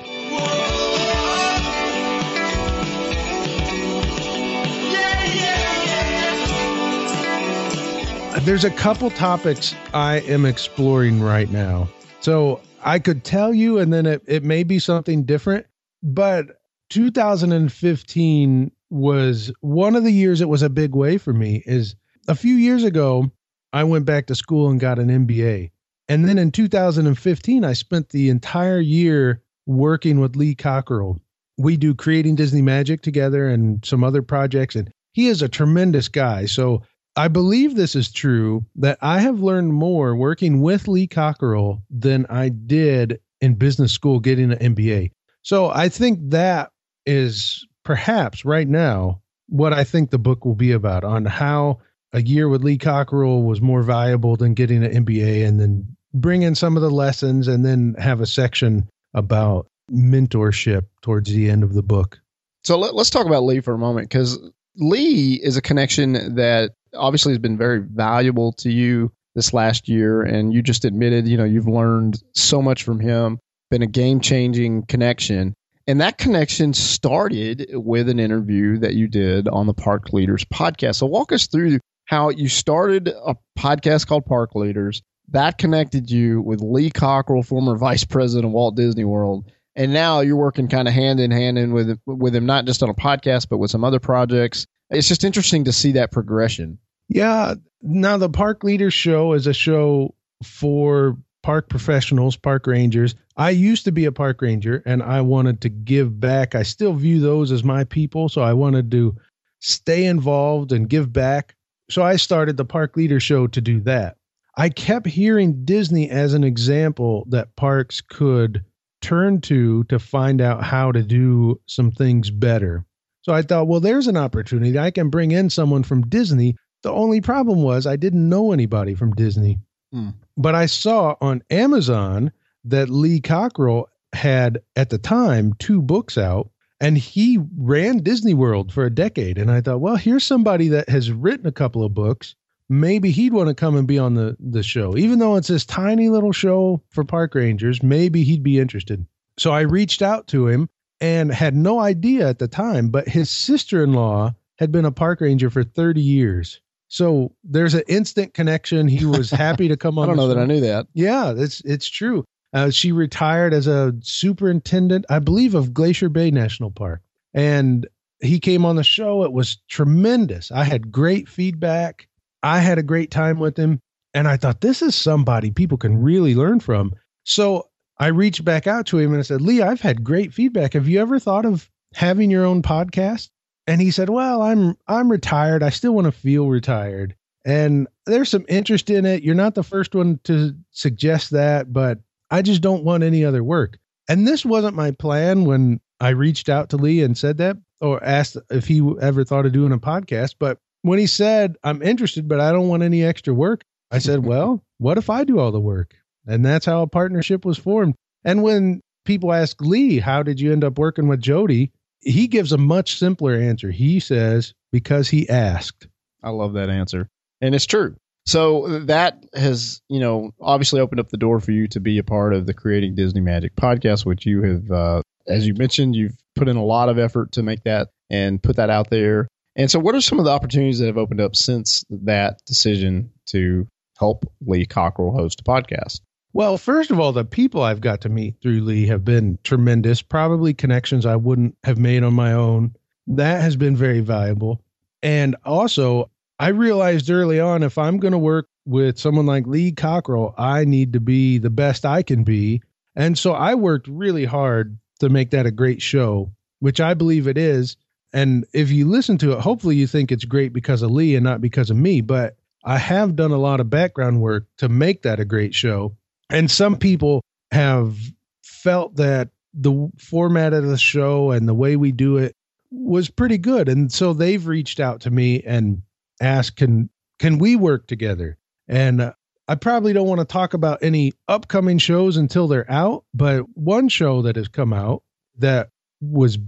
There's 8.39 8.63
a 8.63 8.71
couple 8.71 9.09
topics 9.11 9.75
I 9.93 10.21
am 10.21 10.45
exploring 10.45 11.21
right 11.21 11.49
now. 11.51 11.89
So 12.21 12.61
I 12.81 12.97
could 12.97 13.23
tell 13.23 13.53
you, 13.53 13.77
and 13.77 13.93
then 13.93 14.05
it, 14.05 14.23
it 14.25 14.43
may 14.43 14.63
be 14.63 14.79
something 14.79 15.23
different, 15.25 15.67
but 16.01 16.47
2015 16.89 18.71
was 18.89 19.51
one 19.61 19.95
of 19.95 20.03
the 20.03 20.11
years 20.11 20.41
it 20.41 20.49
was 20.49 20.63
a 20.63 20.69
big 20.69 20.95
way 20.95 21.17
for 21.17 21.33
me. 21.33 21.61
Is 21.65 21.95
a 22.27 22.35
few 22.35 22.55
years 22.55 22.83
ago, 22.83 23.31
I 23.73 23.83
went 23.83 24.05
back 24.05 24.27
to 24.27 24.35
school 24.35 24.69
and 24.69 24.79
got 24.79 24.97
an 24.97 25.09
MBA. 25.09 25.71
And 26.09 26.27
then 26.27 26.37
in 26.37 26.51
2015, 26.51 27.63
I 27.63 27.73
spent 27.73 28.09
the 28.09 28.29
entire 28.29 28.79
year 28.79 29.41
working 29.65 30.19
with 30.19 30.35
Lee 30.35 30.55
Cockerell. 30.55 31.19
We 31.57 31.77
do 31.77 31.93
Creating 31.93 32.35
Disney 32.35 32.61
Magic 32.61 33.01
together 33.01 33.47
and 33.47 33.85
some 33.85 34.03
other 34.03 34.21
projects. 34.21 34.75
And 34.75 34.91
he 35.13 35.27
is 35.27 35.41
a 35.41 35.49
tremendous 35.49 36.07
guy. 36.07 36.45
So 36.45 36.81
I 37.15 37.27
believe 37.27 37.75
this 37.75 37.95
is 37.95 38.11
true 38.11 38.65
that 38.75 38.97
I 39.01 39.19
have 39.19 39.41
learned 39.41 39.73
more 39.73 40.15
working 40.15 40.61
with 40.61 40.87
Lee 40.87 41.07
Cockerell 41.07 41.83
than 41.89 42.25
I 42.27 42.49
did 42.49 43.19
in 43.41 43.55
business 43.55 43.91
school 43.91 44.19
getting 44.19 44.51
an 44.51 44.75
MBA. 44.75 45.11
So 45.41 45.69
I 45.69 45.89
think 45.89 46.19
that 46.29 46.71
is 47.05 47.65
perhaps 47.83 48.45
right 48.45 48.67
now 48.67 49.21
what 49.47 49.73
I 49.73 49.83
think 49.83 50.09
the 50.09 50.19
book 50.19 50.45
will 50.45 50.55
be 50.55 50.71
about 50.71 51.03
on 51.03 51.25
how 51.25 51.79
a 52.13 52.21
year 52.21 52.47
with 52.47 52.63
Lee 52.63 52.77
Cockerell 52.77 53.43
was 53.43 53.61
more 53.61 53.81
valuable 53.81 54.37
than 54.37 54.53
getting 54.53 54.83
an 54.83 55.05
MBA 55.05 55.45
and 55.45 55.59
then 55.59 55.97
bring 56.13 56.43
in 56.43 56.55
some 56.55 56.75
of 56.75 56.81
the 56.81 56.89
lessons 56.89 57.47
and 57.47 57.65
then 57.65 57.95
have 57.97 58.21
a 58.21 58.25
section 58.25 58.87
about 59.13 59.67
mentorship 59.91 60.85
towards 61.01 61.29
the 61.29 61.49
end 61.49 61.63
of 61.63 61.73
the 61.73 61.83
book. 61.83 62.19
So 62.63 62.77
let, 62.77 62.93
us 62.93 63.09
talk 63.09 63.25
about 63.25 63.43
Lee 63.43 63.59
for 63.59 63.73
a 63.73 63.77
moment 63.77 64.09
because 64.09 64.39
Lee 64.75 65.39
is 65.41 65.57
a 65.57 65.61
connection 65.61 66.35
that 66.35 66.71
obviously 66.95 67.31
has 67.31 67.39
been 67.39 67.57
very 67.57 67.79
valuable 67.79 68.53
to 68.53 68.71
you 68.71 69.11
this 69.35 69.53
last 69.53 69.87
year. 69.87 70.21
And 70.21 70.53
you 70.53 70.61
just 70.61 70.85
admitted, 70.85 71.27
you 71.27 71.37
know, 71.37 71.43
you've 71.43 71.67
learned 71.67 72.21
so 72.33 72.61
much 72.61 72.83
from 72.83 72.99
him, 72.99 73.39
been 73.69 73.81
a 73.81 73.87
game 73.87 74.19
changing 74.19 74.85
connection. 74.85 75.53
And 75.87 76.01
that 76.01 76.17
connection 76.17 76.73
started 76.73 77.67
with 77.73 78.07
an 78.09 78.19
interview 78.19 78.77
that 78.79 78.93
you 78.93 79.07
did 79.07 79.47
on 79.47 79.65
the 79.67 79.73
Park 79.73 80.13
Leaders 80.13 80.45
podcast. 80.45 80.95
So 80.95 81.05
walk 81.07 81.31
us 81.31 81.47
through 81.47 81.79
how 82.05 82.29
you 82.29 82.49
started 82.49 83.07
a 83.07 83.35
podcast 83.57 84.07
called 84.07 84.25
Park 84.25 84.53
Leaders. 84.55 85.01
That 85.29 85.57
connected 85.57 86.11
you 86.11 86.41
with 86.41 86.61
Lee 86.61 86.91
Cockerell, 86.91 87.43
former 87.43 87.77
vice 87.77 88.03
president 88.03 88.47
of 88.47 88.51
Walt 88.51 88.75
Disney 88.75 89.05
World. 89.05 89.49
And 89.75 89.93
now 89.93 90.19
you're 90.19 90.35
working 90.35 90.67
kind 90.67 90.89
of 90.89 90.93
hand 90.93 91.21
in 91.21 91.31
hand 91.31 91.57
in 91.57 91.71
with 91.71 91.97
with 92.05 92.35
him, 92.35 92.45
not 92.45 92.65
just 92.65 92.83
on 92.83 92.89
a 92.89 92.93
podcast, 92.93 93.47
but 93.49 93.57
with 93.57 93.71
some 93.71 93.85
other 93.85 94.01
projects 94.01 94.67
it's 94.91 95.07
just 95.07 95.23
interesting 95.23 95.65
to 95.65 95.71
see 95.71 95.93
that 95.93 96.11
progression. 96.11 96.77
Yeah. 97.07 97.55
Now 97.81 98.17
the 98.17 98.29
Park 98.29 98.63
Leaders 98.63 98.93
Show 98.93 99.33
is 99.33 99.47
a 99.47 99.53
show 99.53 100.13
for 100.43 101.17
park 101.43 101.69
professionals, 101.69 102.35
park 102.35 102.67
rangers. 102.67 103.15
I 103.35 103.49
used 103.51 103.85
to 103.85 103.91
be 103.91 104.05
a 104.05 104.11
park 104.11 104.41
ranger 104.41 104.83
and 104.85 105.01
I 105.01 105.21
wanted 105.21 105.61
to 105.61 105.69
give 105.69 106.19
back. 106.19 106.53
I 106.53 106.63
still 106.63 106.93
view 106.93 107.19
those 107.19 107.51
as 107.51 107.63
my 107.63 107.83
people, 107.83 108.29
so 108.29 108.41
I 108.41 108.53
wanted 108.53 108.91
to 108.91 109.15
stay 109.59 110.05
involved 110.05 110.71
and 110.71 110.89
give 110.89 111.11
back. 111.11 111.55
So 111.89 112.03
I 112.03 112.17
started 112.17 112.57
the 112.57 112.65
Park 112.65 112.95
Leaders 112.95 113.23
Show 113.23 113.47
to 113.47 113.61
do 113.61 113.79
that. 113.81 114.17
I 114.55 114.69
kept 114.69 115.07
hearing 115.07 115.65
Disney 115.65 116.09
as 116.09 116.33
an 116.33 116.43
example 116.43 117.25
that 117.29 117.55
parks 117.55 118.01
could 118.01 118.63
turn 119.01 119.41
to 119.41 119.83
to 119.85 119.97
find 119.97 120.41
out 120.41 120.63
how 120.63 120.91
to 120.91 121.01
do 121.01 121.59
some 121.65 121.91
things 121.91 122.29
better. 122.29 122.85
So 123.21 123.33
I 123.33 123.41
thought, 123.41 123.67
well, 123.67 123.79
there's 123.79 124.07
an 124.07 124.17
opportunity. 124.17 124.77
I 124.77 124.91
can 124.91 125.09
bring 125.09 125.31
in 125.31 125.49
someone 125.49 125.83
from 125.83 126.01
Disney. 126.03 126.55
The 126.83 126.91
only 126.91 127.21
problem 127.21 127.61
was 127.61 127.85
I 127.85 127.95
didn't 127.95 128.27
know 128.27 128.51
anybody 128.51 128.95
from 128.95 129.13
Disney. 129.13 129.59
Hmm. 129.93 130.09
But 130.37 130.55
I 130.55 130.65
saw 130.65 131.15
on 131.21 131.43
Amazon 131.49 132.31
that 132.65 132.89
Lee 132.89 133.19
Cockerell 133.19 133.89
had 134.13 134.61
at 134.75 134.89
the 134.89 134.97
time 134.97 135.53
two 135.59 135.81
books 135.81 136.17
out 136.17 136.49
and 136.79 136.97
he 136.97 137.39
ran 137.57 137.99
Disney 137.99 138.33
World 138.33 138.73
for 138.73 138.85
a 138.85 138.89
decade. 138.89 139.37
And 139.37 139.51
I 139.51 139.61
thought, 139.61 139.81
well, 139.81 139.95
here's 139.95 140.23
somebody 140.23 140.69
that 140.69 140.89
has 140.89 141.11
written 141.11 141.45
a 141.45 141.51
couple 141.51 141.83
of 141.83 141.93
books. 141.93 142.35
Maybe 142.69 143.11
he'd 143.11 143.33
want 143.33 143.49
to 143.49 143.53
come 143.55 143.75
and 143.75 143.87
be 143.87 143.99
on 143.99 144.15
the, 144.15 144.35
the 144.39 144.63
show. 144.63 144.97
Even 144.97 145.19
though 145.19 145.35
it's 145.35 145.49
this 145.49 145.65
tiny 145.65 146.09
little 146.09 146.31
show 146.31 146.81
for 146.89 147.03
park 147.03 147.35
rangers, 147.35 147.83
maybe 147.83 148.23
he'd 148.23 148.43
be 148.43 148.59
interested. 148.59 149.05
So 149.37 149.51
I 149.51 149.61
reached 149.61 150.01
out 150.01 150.27
to 150.27 150.47
him 150.47 150.69
and 151.01 151.33
had 151.33 151.55
no 151.55 151.79
idea 151.79 152.29
at 152.29 152.39
the 152.39 152.47
time, 152.47 152.89
but 152.89 153.09
his 153.09 153.29
sister 153.29 153.83
in 153.83 153.93
law 153.93 154.33
had 154.59 154.71
been 154.71 154.85
a 154.85 154.91
park 154.91 155.19
ranger 155.19 155.49
for 155.49 155.63
30 155.63 155.99
years. 155.99 156.61
So 156.87 157.33
there's 157.43 157.73
an 157.73 157.83
instant 157.87 158.33
connection. 158.33 158.87
He 158.87 159.05
was 159.05 159.31
happy 159.31 159.67
to 159.67 159.75
come 159.75 159.97
on. 159.97 160.03
I 160.03 160.07
don't 160.07 160.17
know 160.17 160.27
that 160.27 160.37
I 160.37 160.45
knew 160.45 160.61
that. 160.61 160.87
Yeah, 160.93 161.33
it's 161.35 161.61
it's 161.61 161.89
true. 161.89 162.23
Uh, 162.53 162.69
she 162.69 162.91
retired 162.91 163.53
as 163.53 163.65
a 163.65 163.95
superintendent, 164.01 165.05
I 165.09 165.19
believe, 165.19 165.55
of 165.55 165.73
Glacier 165.73 166.09
Bay 166.09 166.31
National 166.31 166.69
Park, 166.69 167.01
and 167.33 167.87
he 168.19 168.39
came 168.39 168.65
on 168.65 168.75
the 168.75 168.83
show. 168.83 169.23
It 169.23 169.31
was 169.31 169.57
tremendous. 169.69 170.51
I 170.51 170.65
had 170.65 170.91
great 170.91 171.27
feedback. 171.27 172.07
I 172.43 172.59
had 172.59 172.77
a 172.77 172.83
great 172.83 173.09
time 173.09 173.39
with 173.39 173.57
him, 173.57 173.79
and 174.13 174.27
I 174.27 174.35
thought 174.35 174.61
this 174.61 174.81
is 174.81 174.93
somebody 174.93 175.49
people 175.49 175.77
can 175.77 176.01
really 176.01 176.35
learn 176.35 176.59
from. 176.59 176.93
So 177.23 177.69
I 178.01 178.07
reached 178.07 178.43
back 178.43 178.65
out 178.65 178.87
to 178.87 178.97
him 178.97 179.11
and 179.11 179.19
I 179.19 179.21
said, 179.21 179.41
Lee, 179.41 179.61
I've 179.61 179.79
had 179.79 180.03
great 180.03 180.33
feedback. 180.33 180.73
Have 180.73 180.87
you 180.87 180.99
ever 180.99 181.19
thought 181.19 181.45
of 181.45 181.69
having 181.93 182.31
your 182.31 182.45
own 182.45 182.63
podcast? 182.63 183.29
And 183.67 183.79
he 183.79 183.91
said, 183.91 184.09
Well, 184.09 184.41
I'm 184.41 184.75
I'm 184.87 185.11
retired. 185.11 185.61
I 185.61 185.69
still 185.69 185.93
want 185.93 186.05
to 186.05 186.11
feel 186.11 186.47
retired. 186.47 187.15
And 187.45 187.87
there's 188.07 188.29
some 188.29 188.45
interest 188.49 188.89
in 188.89 189.05
it. 189.05 189.21
You're 189.21 189.35
not 189.35 189.53
the 189.53 189.61
first 189.61 189.93
one 189.93 190.19
to 190.23 190.55
suggest 190.71 191.29
that, 191.29 191.71
but 191.71 191.99
I 192.31 192.41
just 192.41 192.63
don't 192.63 192.83
want 192.83 193.03
any 193.03 193.23
other 193.23 193.43
work. 193.43 193.77
And 194.09 194.27
this 194.27 194.43
wasn't 194.43 194.75
my 194.75 194.89
plan 194.89 195.45
when 195.45 195.79
I 195.99 196.09
reached 196.09 196.49
out 196.49 196.69
to 196.69 196.77
Lee 196.77 197.03
and 197.03 197.15
said 197.15 197.37
that 197.37 197.57
or 197.81 198.03
asked 198.03 198.35
if 198.49 198.65
he 198.65 198.81
ever 198.99 199.23
thought 199.23 199.45
of 199.45 199.51
doing 199.51 199.73
a 199.73 199.77
podcast. 199.77 200.35
But 200.39 200.57
when 200.81 200.97
he 200.97 201.05
said, 201.05 201.55
I'm 201.63 201.83
interested, 201.83 202.27
but 202.27 202.39
I 202.39 202.51
don't 202.51 202.67
want 202.67 202.81
any 202.81 203.03
extra 203.03 203.31
work, 203.31 203.63
I 203.91 203.99
said, 203.99 204.25
Well, 204.25 204.63
what 204.79 204.97
if 204.97 205.11
I 205.11 205.23
do 205.23 205.37
all 205.37 205.51
the 205.51 205.59
work? 205.59 206.00
And 206.27 206.45
that's 206.45 206.65
how 206.65 206.81
a 206.81 206.87
partnership 206.87 207.45
was 207.45 207.57
formed. 207.57 207.95
And 208.23 208.43
when 208.43 208.81
people 209.05 209.33
ask 209.33 209.59
Lee, 209.61 209.99
how 209.99 210.23
did 210.23 210.39
you 210.39 210.51
end 210.51 210.63
up 210.63 210.77
working 210.77 211.07
with 211.07 211.21
Jody? 211.21 211.71
He 212.01 212.27
gives 212.27 212.51
a 212.51 212.57
much 212.57 212.97
simpler 212.97 213.35
answer. 213.35 213.71
He 213.71 213.99
says, 213.99 214.53
because 214.71 215.09
he 215.09 215.29
asked. 215.29 215.87
I 216.23 216.29
love 216.29 216.53
that 216.53 216.69
answer. 216.69 217.09
And 217.41 217.55
it's 217.55 217.65
true. 217.65 217.95
So 218.25 218.79
that 218.85 219.23
has, 219.33 219.81
you 219.89 219.99
know, 219.99 220.31
obviously 220.39 220.79
opened 220.79 220.99
up 220.99 221.09
the 221.09 221.17
door 221.17 221.39
for 221.39 221.51
you 221.51 221.67
to 221.69 221.79
be 221.79 221.97
a 221.97 222.03
part 222.03 222.33
of 222.33 222.45
the 222.45 222.53
Creating 222.53 222.95
Disney 222.95 223.21
Magic 223.21 223.55
podcast, 223.55 224.05
which 224.05 224.25
you 224.25 224.43
have, 224.43 224.71
uh, 224.71 225.01
as 225.27 225.47
you 225.47 225.55
mentioned, 225.55 225.95
you've 225.95 226.15
put 226.35 226.47
in 226.47 226.55
a 226.55 226.63
lot 226.63 226.89
of 226.89 226.99
effort 226.99 227.31
to 227.33 227.43
make 227.43 227.63
that 227.63 227.89
and 228.09 228.41
put 228.41 228.57
that 228.57 228.69
out 228.69 228.89
there. 228.89 229.27
And 229.55 229.69
so, 229.69 229.79
what 229.79 229.95
are 229.95 230.01
some 230.01 230.19
of 230.19 230.25
the 230.25 230.31
opportunities 230.31 230.79
that 230.79 230.85
have 230.85 230.97
opened 230.97 231.19
up 231.19 231.35
since 231.35 231.83
that 231.89 232.39
decision 232.45 233.11
to 233.27 233.67
help 233.97 234.25
Lee 234.45 234.65
Cockerell 234.65 235.11
host 235.11 235.41
a 235.41 235.43
podcast? 235.43 236.01
Well, 236.33 236.57
first 236.57 236.91
of 236.91 236.99
all, 236.99 237.11
the 237.11 237.25
people 237.25 237.61
I've 237.61 237.81
got 237.81 238.01
to 238.01 238.09
meet 238.09 238.35
through 238.41 238.61
Lee 238.61 238.87
have 238.87 239.03
been 239.03 239.37
tremendous, 239.43 240.01
probably 240.01 240.53
connections 240.53 241.05
I 241.05 241.17
wouldn't 241.17 241.57
have 241.63 241.77
made 241.77 242.03
on 242.03 242.13
my 242.13 242.33
own. 242.33 242.75
That 243.07 243.41
has 243.41 243.57
been 243.57 243.75
very 243.75 243.99
valuable. 243.99 244.61
And 245.03 245.35
also, 245.43 246.09
I 246.39 246.49
realized 246.49 247.09
early 247.09 247.39
on 247.39 247.63
if 247.63 247.77
I'm 247.77 247.97
going 247.97 248.13
to 248.13 248.17
work 248.17 248.47
with 248.65 248.97
someone 248.97 249.25
like 249.25 249.45
Lee 249.45 249.73
Cockerell, 249.73 250.33
I 250.37 250.63
need 250.63 250.93
to 250.93 250.99
be 250.99 251.37
the 251.37 251.49
best 251.49 251.85
I 251.85 252.01
can 252.01 252.23
be. 252.23 252.61
And 252.95 253.17
so 253.17 253.33
I 253.33 253.55
worked 253.55 253.87
really 253.87 254.25
hard 254.25 254.77
to 254.99 255.09
make 255.09 255.31
that 255.31 255.45
a 255.45 255.51
great 255.51 255.81
show, 255.81 256.31
which 256.59 256.79
I 256.79 256.93
believe 256.93 257.27
it 257.27 257.37
is. 257.37 257.75
And 258.13 258.45
if 258.53 258.71
you 258.71 258.87
listen 258.87 259.17
to 259.19 259.33
it, 259.33 259.39
hopefully 259.39 259.75
you 259.75 259.87
think 259.87 260.11
it's 260.11 260.25
great 260.25 260.53
because 260.53 260.81
of 260.81 260.91
Lee 260.91 261.15
and 261.15 261.23
not 261.23 261.41
because 261.41 261.69
of 261.69 261.77
me. 261.77 262.01
But 262.01 262.37
I 262.63 262.77
have 262.77 263.15
done 263.15 263.31
a 263.31 263.37
lot 263.37 263.59
of 263.59 263.69
background 263.69 264.21
work 264.21 264.45
to 264.57 264.69
make 264.69 265.01
that 265.01 265.19
a 265.19 265.25
great 265.25 265.55
show. 265.55 265.95
And 266.31 266.49
some 266.49 266.77
people 266.77 267.21
have 267.51 267.97
felt 268.43 268.95
that 268.95 269.29
the 269.53 269.89
format 269.97 270.53
of 270.53 270.65
the 270.65 270.77
show 270.77 271.31
and 271.31 271.47
the 271.47 271.53
way 271.53 271.75
we 271.75 271.91
do 271.91 272.17
it 272.17 272.35
was 272.71 273.09
pretty 273.09 273.37
good. 273.37 273.67
And 273.67 273.91
so 273.91 274.13
they've 274.13 274.45
reached 274.47 274.79
out 274.79 275.01
to 275.01 275.11
me 275.11 275.43
and 275.43 275.81
asked, 276.21 276.55
can 276.55 276.89
can 277.19 277.37
we 277.37 277.55
work 277.55 277.85
together? 277.85 278.37
And 278.67 279.01
uh, 279.01 279.13
I 279.47 279.55
probably 279.55 279.93
don't 279.93 280.07
want 280.07 280.19
to 280.19 280.25
talk 280.25 280.53
about 280.53 280.79
any 280.81 281.11
upcoming 281.27 281.77
shows 281.77 282.17
until 282.17 282.47
they're 282.47 282.71
out, 282.71 283.03
but 283.13 283.41
one 283.55 283.89
show 283.89 284.21
that 284.21 284.37
has 284.37 284.47
come 284.47 284.71
out 284.71 285.03
that 285.37 285.69
was 285.99 286.39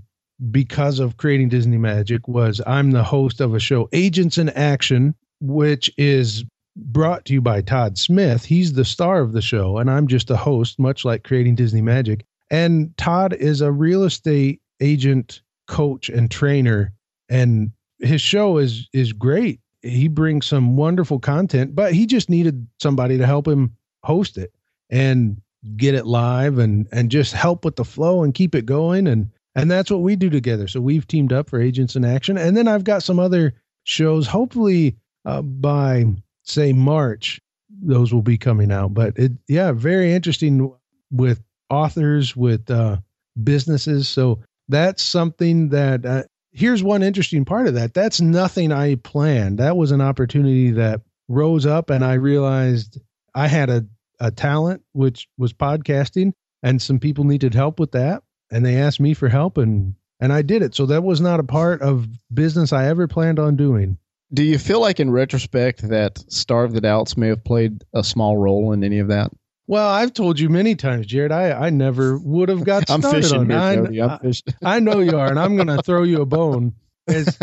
because 0.51 0.99
of 0.99 1.17
creating 1.17 1.49
Disney 1.49 1.77
Magic 1.77 2.27
was 2.27 2.61
I'm 2.65 2.91
the 2.91 3.03
host 3.03 3.41
of 3.41 3.53
a 3.53 3.59
show, 3.59 3.89
Agents 3.91 4.37
in 4.37 4.49
Action, 4.49 5.15
which 5.41 5.91
is 5.97 6.45
brought 6.75 7.25
to 7.25 7.33
you 7.33 7.41
by 7.41 7.61
Todd 7.61 7.97
Smith. 7.97 8.45
He's 8.45 8.73
the 8.73 8.85
star 8.85 9.21
of 9.21 9.33
the 9.33 9.41
show, 9.41 9.77
and 9.77 9.89
I'm 9.89 10.07
just 10.07 10.29
a 10.29 10.37
host, 10.37 10.79
much 10.79 11.05
like 11.05 11.23
creating 11.23 11.55
Disney 11.55 11.81
Magic. 11.81 12.25
And 12.49 12.95
Todd 12.97 13.33
is 13.33 13.61
a 13.61 13.71
real 13.71 14.03
estate 14.03 14.61
agent, 14.79 15.41
coach, 15.67 16.09
and 16.09 16.29
trainer, 16.29 16.93
and 17.29 17.71
his 17.99 18.21
show 18.21 18.57
is 18.57 18.89
is 18.93 19.13
great 19.13 19.59
he 19.83 20.07
brings 20.07 20.45
some 20.45 20.77
wonderful 20.77 21.19
content, 21.19 21.75
but 21.75 21.93
he 21.93 22.05
just 22.05 22.29
needed 22.29 22.67
somebody 22.81 23.17
to 23.17 23.25
help 23.25 23.47
him 23.47 23.75
host 24.03 24.37
it 24.37 24.53
and 24.89 25.41
get 25.77 25.93
it 25.93 26.05
live 26.05 26.57
and 26.57 26.87
and 26.91 27.11
just 27.11 27.33
help 27.33 27.63
with 27.63 27.75
the 27.75 27.85
flow 27.85 28.23
and 28.23 28.33
keep 28.33 28.55
it 28.55 28.65
going 28.65 29.07
and 29.07 29.29
and 29.55 29.69
that's 29.69 29.91
what 29.91 30.01
we 30.01 30.15
do 30.15 30.29
together. 30.29 30.67
So 30.67 30.81
we've 30.81 31.05
teamed 31.05 31.31
up 31.31 31.49
for 31.49 31.61
Agents 31.61 31.95
in 31.95 32.03
Action, 32.03 32.37
and 32.39 32.57
then 32.57 32.67
I've 32.67 32.83
got 32.83 33.03
some 33.03 33.19
other 33.19 33.53
shows. 33.83 34.25
Hopefully, 34.25 34.95
uh, 35.25 35.43
by 35.43 36.05
say 36.43 36.73
March, 36.73 37.39
those 37.69 38.13
will 38.13 38.21
be 38.21 38.37
coming 38.37 38.71
out. 38.71 38.93
But 38.93 39.17
it, 39.17 39.31
yeah, 39.47 39.71
very 39.71 40.13
interesting 40.13 40.73
with 41.11 41.43
authors, 41.69 42.35
with 42.35 42.69
uh, 42.69 42.97
businesses. 43.41 44.07
So 44.07 44.41
that's 44.67 45.03
something 45.03 45.69
that 45.69 46.05
uh, 46.05 46.23
here's 46.51 46.83
one 46.83 47.03
interesting 47.03 47.45
part 47.45 47.67
of 47.67 47.73
that. 47.75 47.93
That's 47.93 48.21
nothing 48.21 48.71
I 48.71 48.95
planned. 48.95 49.57
That 49.59 49.75
was 49.75 49.91
an 49.91 50.01
opportunity 50.01 50.71
that 50.71 51.01
rose 51.27 51.65
up, 51.65 51.89
and 51.89 52.03
I 52.03 52.13
realized 52.13 52.99
I 53.33 53.47
had 53.47 53.69
a, 53.69 53.85
a 54.19 54.31
talent, 54.31 54.83
which 54.93 55.27
was 55.37 55.53
podcasting, 55.53 56.33
and 56.61 56.81
some 56.81 56.99
people 56.99 57.23
needed 57.23 57.53
help 57.53 57.79
with 57.79 57.91
that. 57.93 58.23
And 58.51 58.65
they 58.65 58.77
asked 58.77 58.99
me 58.99 59.13
for 59.13 59.29
help, 59.29 59.57
and 59.57 59.95
and 60.19 60.31
I 60.31 60.41
did 60.41 60.61
it. 60.61 60.75
So 60.75 60.85
that 60.85 61.03
was 61.03 61.19
not 61.19 61.39
a 61.39 61.43
part 61.43 61.81
of 61.81 62.07
business 62.33 62.71
I 62.71 62.87
ever 62.87 63.07
planned 63.07 63.39
on 63.39 63.55
doing. 63.55 63.97
Do 64.33 64.43
you 64.43 64.57
feel 64.57 64.81
like, 64.81 64.99
in 64.99 65.11
retrospect, 65.11 65.87
that 65.89 66.17
Starve 66.31 66.73
the 66.73 66.81
Doubts 66.81 67.15
may 67.15 67.27
have 67.27 67.43
played 67.43 67.83
a 67.93 68.03
small 68.03 68.37
role 68.37 68.73
in 68.73 68.83
any 68.83 68.99
of 68.99 69.09
that? 69.09 69.31
Well, 69.67 69.87
I've 69.87 70.13
told 70.13 70.39
you 70.39 70.49
many 70.49 70.75
times, 70.75 71.05
Jared. 71.05 71.31
I, 71.31 71.51
I 71.51 71.69
never 71.69 72.17
would 72.17 72.49
have 72.49 72.63
got 72.63 72.83
started 72.87 73.05
I'm 73.05 73.13
fishing 73.13 73.39
on 73.39 73.49
here, 73.49 73.59
I, 73.59 73.75
Jody. 73.75 74.01
I'm 74.01 74.19
fishing. 74.19 74.53
I 74.63 74.79
know 74.79 74.99
you 74.99 75.17
are, 75.17 75.27
and 75.27 75.39
I'm 75.39 75.55
going 75.55 75.67
to 75.67 75.81
throw 75.83 76.03
you 76.03 76.21
a 76.21 76.25
bone. 76.25 76.73
Is 77.05 77.37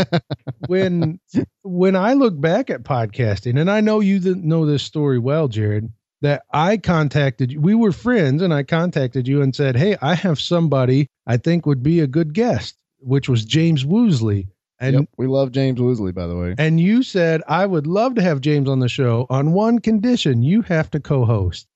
when 0.69 1.21
when 1.63 1.95
I 1.95 2.15
look 2.15 2.41
back 2.41 2.71
at 2.71 2.83
podcasting, 2.83 3.61
and 3.61 3.71
I 3.71 3.83
know 3.83 4.01
you 4.01 4.19
know 4.37 4.65
this 4.65 4.83
story 4.83 5.19
well, 5.19 5.49
Jared. 5.49 5.93
That 6.23 6.43
I 6.53 6.77
contacted 6.77 7.53
you. 7.53 7.61
We 7.61 7.75
were 7.75 7.93
friends, 7.93 8.43
and 8.43 8.53
I 8.53 8.63
contacted 8.63 9.29
you 9.29 9.43
and 9.43 9.55
said, 9.55 9.77
"Hey, 9.77 9.97
I 10.01 10.15
have 10.15 10.41
somebody 10.41 11.09
I 11.27 11.37
think 11.37 11.67
would 11.67 11.83
be 11.83 12.01
a 12.01 12.07
good 12.07 12.33
guest," 12.33 12.77
which 13.01 13.29
was 13.29 13.45
James 13.45 13.85
Woosley. 13.85 14.49
And 14.81 14.95
yep, 14.95 15.09
we 15.19 15.27
love 15.27 15.53
James 15.53 15.79
Woosley, 15.79 16.15
by 16.15 16.27
the 16.27 16.37
way. 16.37 16.55
And 16.59 16.81
you 16.81 17.03
said 17.03 17.43
I 17.47 17.67
would 17.67 17.87
love 17.87 18.15
to 18.15 18.23
have 18.23 18.41
James 18.41 18.69
on 18.69 18.81
the 18.81 18.89
show 18.89 19.27
on 19.29 19.53
one 19.53 19.79
condition: 19.79 20.43
you 20.43 20.63
have 20.63 20.91
to 20.93 21.01
co-host. 21.01 21.69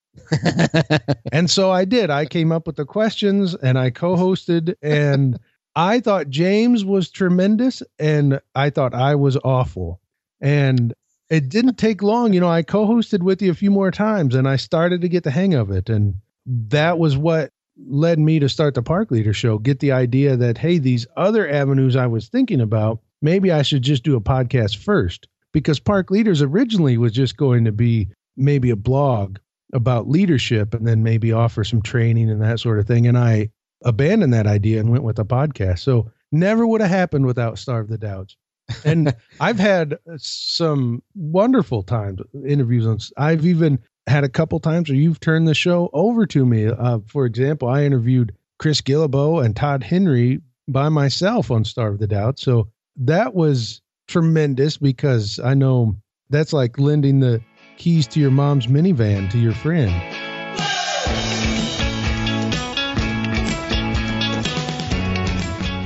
and 1.33 1.51
so 1.51 1.71
I 1.71 1.85
did. 1.85 2.11
I 2.11 2.27
came 2.27 2.53
up 2.53 2.67
with 2.67 2.77
the 2.77 2.85
questions 2.85 3.55
and 3.55 3.79
I 3.79 3.91
co-hosted 3.91 4.75
and 4.81 5.39
I 5.77 6.01
thought 6.01 6.29
James 6.31 6.85
was 6.85 7.11
tremendous 7.11 7.83
and 7.99 8.41
I 8.55 8.71
thought 8.71 8.95
I 8.95 9.17
was 9.17 9.37
awful. 9.45 10.01
And 10.41 10.95
it 11.31 11.49
didn't 11.49 11.79
take 11.79 12.03
long, 12.03 12.33
you 12.33 12.41
know, 12.41 12.49
I 12.49 12.63
co-hosted 12.63 13.23
with 13.23 13.43
you 13.43 13.51
a 13.51 13.55
few 13.55 13.71
more 13.71 13.91
times 13.91 14.35
and 14.35 14.49
I 14.49 14.57
started 14.57 15.01
to 15.01 15.09
get 15.09 15.25
the 15.25 15.31
hang 15.31 15.55
of 15.55 15.71
it 15.71 15.89
and 15.89 16.15
that 16.47 16.99
was 16.99 17.17
what 17.17 17.51
led 17.77 18.19
me 18.19 18.39
to 18.39 18.49
start 18.49 18.75
the 18.75 18.83
Park 18.83 19.11
Leader 19.11 19.33
show, 19.33 19.59
get 19.59 19.81
the 19.81 19.93
idea 19.93 20.37
that 20.37 20.59
hey, 20.59 20.79
these 20.79 21.07
other 21.17 21.49
avenues 21.51 21.97
I 21.97 22.07
was 22.07 22.29
thinking 22.29 22.61
about, 22.61 23.01
maybe 23.23 23.51
I 23.51 23.63
should 23.63 23.83
just 23.83 24.05
do 24.05 24.17
a 24.17 24.21
podcast 24.21 24.77
first 24.77 25.29
because 25.53 25.81
Park 25.81 26.11
Leaders 26.11 26.43
originally 26.43 26.99
was 26.99 27.13
just 27.13 27.37
going 27.37 27.65
to 27.65 27.73
be 27.73 28.09
maybe 28.37 28.71
a 28.71 28.77
blog 28.77 29.39
about 29.73 30.09
leadership 30.09 30.75
and 30.75 30.87
then 30.87 31.03
maybe 31.03 31.33
offer 31.33 31.65
some 31.65 31.83
training 31.83 32.31
and 32.31 32.43
that 32.43 32.61
sort 32.61 32.79
of 32.79 32.87
thing. 32.87 33.07
And 33.07 33.19
I 33.19 33.51
abandoned 33.85 34.33
that 34.33 34.47
idea 34.47 34.81
and 34.81 34.91
went 34.91 35.05
with 35.05 35.19
a 35.19 35.25
podcast. 35.25 35.81
So 35.81 36.11
never 36.33 36.67
would 36.67 36.81
have 36.81 36.91
happened 36.91 37.27
without 37.27 37.59
Starve 37.59 37.89
the 37.89 37.99
Doubts. 37.99 38.37
And 38.85 39.15
I've 39.41 39.59
had 39.59 39.99
some 40.17 41.03
wonderful 41.15 41.83
times 41.83 42.21
interviews 42.47 42.87
on. 42.87 42.99
I've 43.17 43.45
even 43.45 43.79
had 44.07 44.25
a 44.25 44.29
couple 44.29 44.61
times 44.61 44.89
where 44.89 44.99
you've 44.99 45.21
turned 45.21 45.49
the 45.49 45.55
show 45.55 45.89
over 45.93 46.27
to 46.27 46.45
me. 46.45 46.67
Uh, 46.67 46.99
for 47.07 47.27
example, 47.27 47.69
I 47.69 47.85
interviewed 47.85 48.37
Chris 48.59 48.81
Guillebeau 48.81 49.45
and 49.45 49.57
Todd 49.57 49.83
Henry 49.83 50.41
by 50.69 50.89
myself 50.89 51.51
on 51.51 51.65
Starve 51.65 51.99
the 51.99 52.07
Doubt. 52.07 52.39
So 52.39 52.69
that 52.97 53.35
was 53.35 53.81
tremendous 54.07 54.77
because 54.77 55.39
I 55.39 55.55
know 55.55 55.97
that's 56.31 56.53
like 56.53 56.79
lending 56.79 57.21
the 57.21 57.43
keys 57.77 58.07
to 58.09 58.21
your 58.21 58.31
mom's 58.31 58.67
minivan 58.67 59.31
to 59.31 59.39
your 59.39 59.53
friend. 59.53 59.93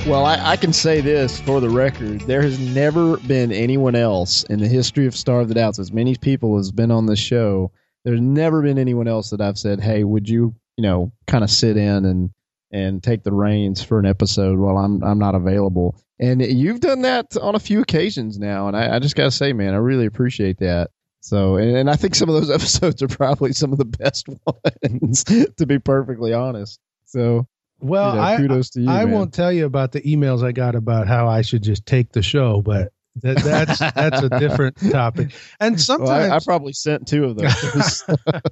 Well, 0.09 0.25
I, 0.25 0.53
I, 0.53 0.57
can 0.57 0.73
say 0.73 1.03
this 1.03 1.39
for 1.39 1.61
the 1.61 1.69
record: 1.69 2.23
there 2.23 2.41
has 2.41 2.59
never 2.59 3.19
been 3.19 3.53
anyone 3.53 3.95
else 3.95 4.43
in 4.45 4.59
the 4.59 4.67
history 4.67 5.07
of 5.07 5.15
Starve 5.15 5.49
the 5.49 5.55
Doubts, 5.55 5.79
as 5.79 5.93
many 5.93 6.17
people 6.17 6.57
has 6.57 6.73
been 6.73 6.91
on 6.91 7.05
this 7.05 7.19
show. 7.19 7.71
There's 8.05 8.21
never 8.21 8.63
been 8.63 8.79
anyone 8.79 9.09
else 9.09 9.31
that 9.31 9.41
I've 9.41 9.59
said, 9.59 9.81
"Hey, 9.81 10.05
would 10.05 10.29
you, 10.29 10.55
you 10.77 10.83
know, 10.83 11.13
kind 11.27 11.45
of 11.45 11.51
sit 11.51 11.77
in 11.77 12.05
and 12.05 12.31
and 12.71 13.03
take 13.03 13.23
the 13.23 13.33
reins 13.33 13.83
for 13.83 13.99
an 13.99 14.07
episode 14.07 14.59
while 14.59 14.77
I'm 14.79 15.03
I'm 15.03 15.19
not 15.19 15.35
available?" 15.35 16.01
And 16.21 16.43
you've 16.43 16.81
done 16.81 17.03
that 17.03 17.37
on 17.37 17.55
a 17.55 17.61
few 17.61 17.81
occasions 17.81 18.39
now, 18.39 18.67
and 18.67 18.77
I, 18.77 18.97
I 18.97 18.99
just 18.99 19.15
got 19.15 19.25
to 19.25 19.31
say, 19.31 19.53
man, 19.53 19.75
I 19.75 19.77
really 19.77 20.07
appreciate 20.07 20.59
that. 20.59 20.91
So, 21.21 21.57
and, 21.57 21.77
and 21.77 21.91
I 21.91 21.97
think 21.97 22.15
some 22.15 22.29
of 22.29 22.35
those 22.35 22.51
episodes 22.55 23.03
are 23.03 23.09
probably 23.09 23.53
some 23.53 23.73
of 23.73 23.79
the 23.79 23.85
best 23.85 24.27
ones, 24.83 25.25
to 25.25 25.67
be 25.67 25.79
perfectly 25.79 26.33
honest. 26.33 26.81
So, 27.05 27.47
well, 27.81 28.15
you 28.15 28.21
know, 28.21 28.37
kudos 28.49 28.71
I, 28.71 28.75
to 28.75 28.81
you. 28.81 28.91
I 28.91 29.05
man. 29.05 29.15
won't 29.15 29.35
tell 29.35 29.53
you 29.53 29.67
about 29.67 29.93
the 29.93 30.01
emails 30.03 30.45
I 30.45 30.53
got 30.53 30.75
about 30.75 31.07
how 31.07 31.29
I 31.29 31.43
should 31.43 31.63
just 31.63 31.87
take 31.87 32.11
the 32.13 32.23
show, 32.23 32.63
but 32.63 32.93
that, 33.23 33.37
that's 33.39 33.79
that's 33.79 34.23
a 34.23 34.29
different 34.39 34.77
topic. 34.91 35.33
And 35.61 35.81
sometimes 35.81 36.09
well, 36.09 36.33
I, 36.33 36.37
I, 36.37 36.39
probably 36.45 36.73
sent 36.73 37.07
two 37.07 37.25
of 37.25 37.37
those. 37.37 38.05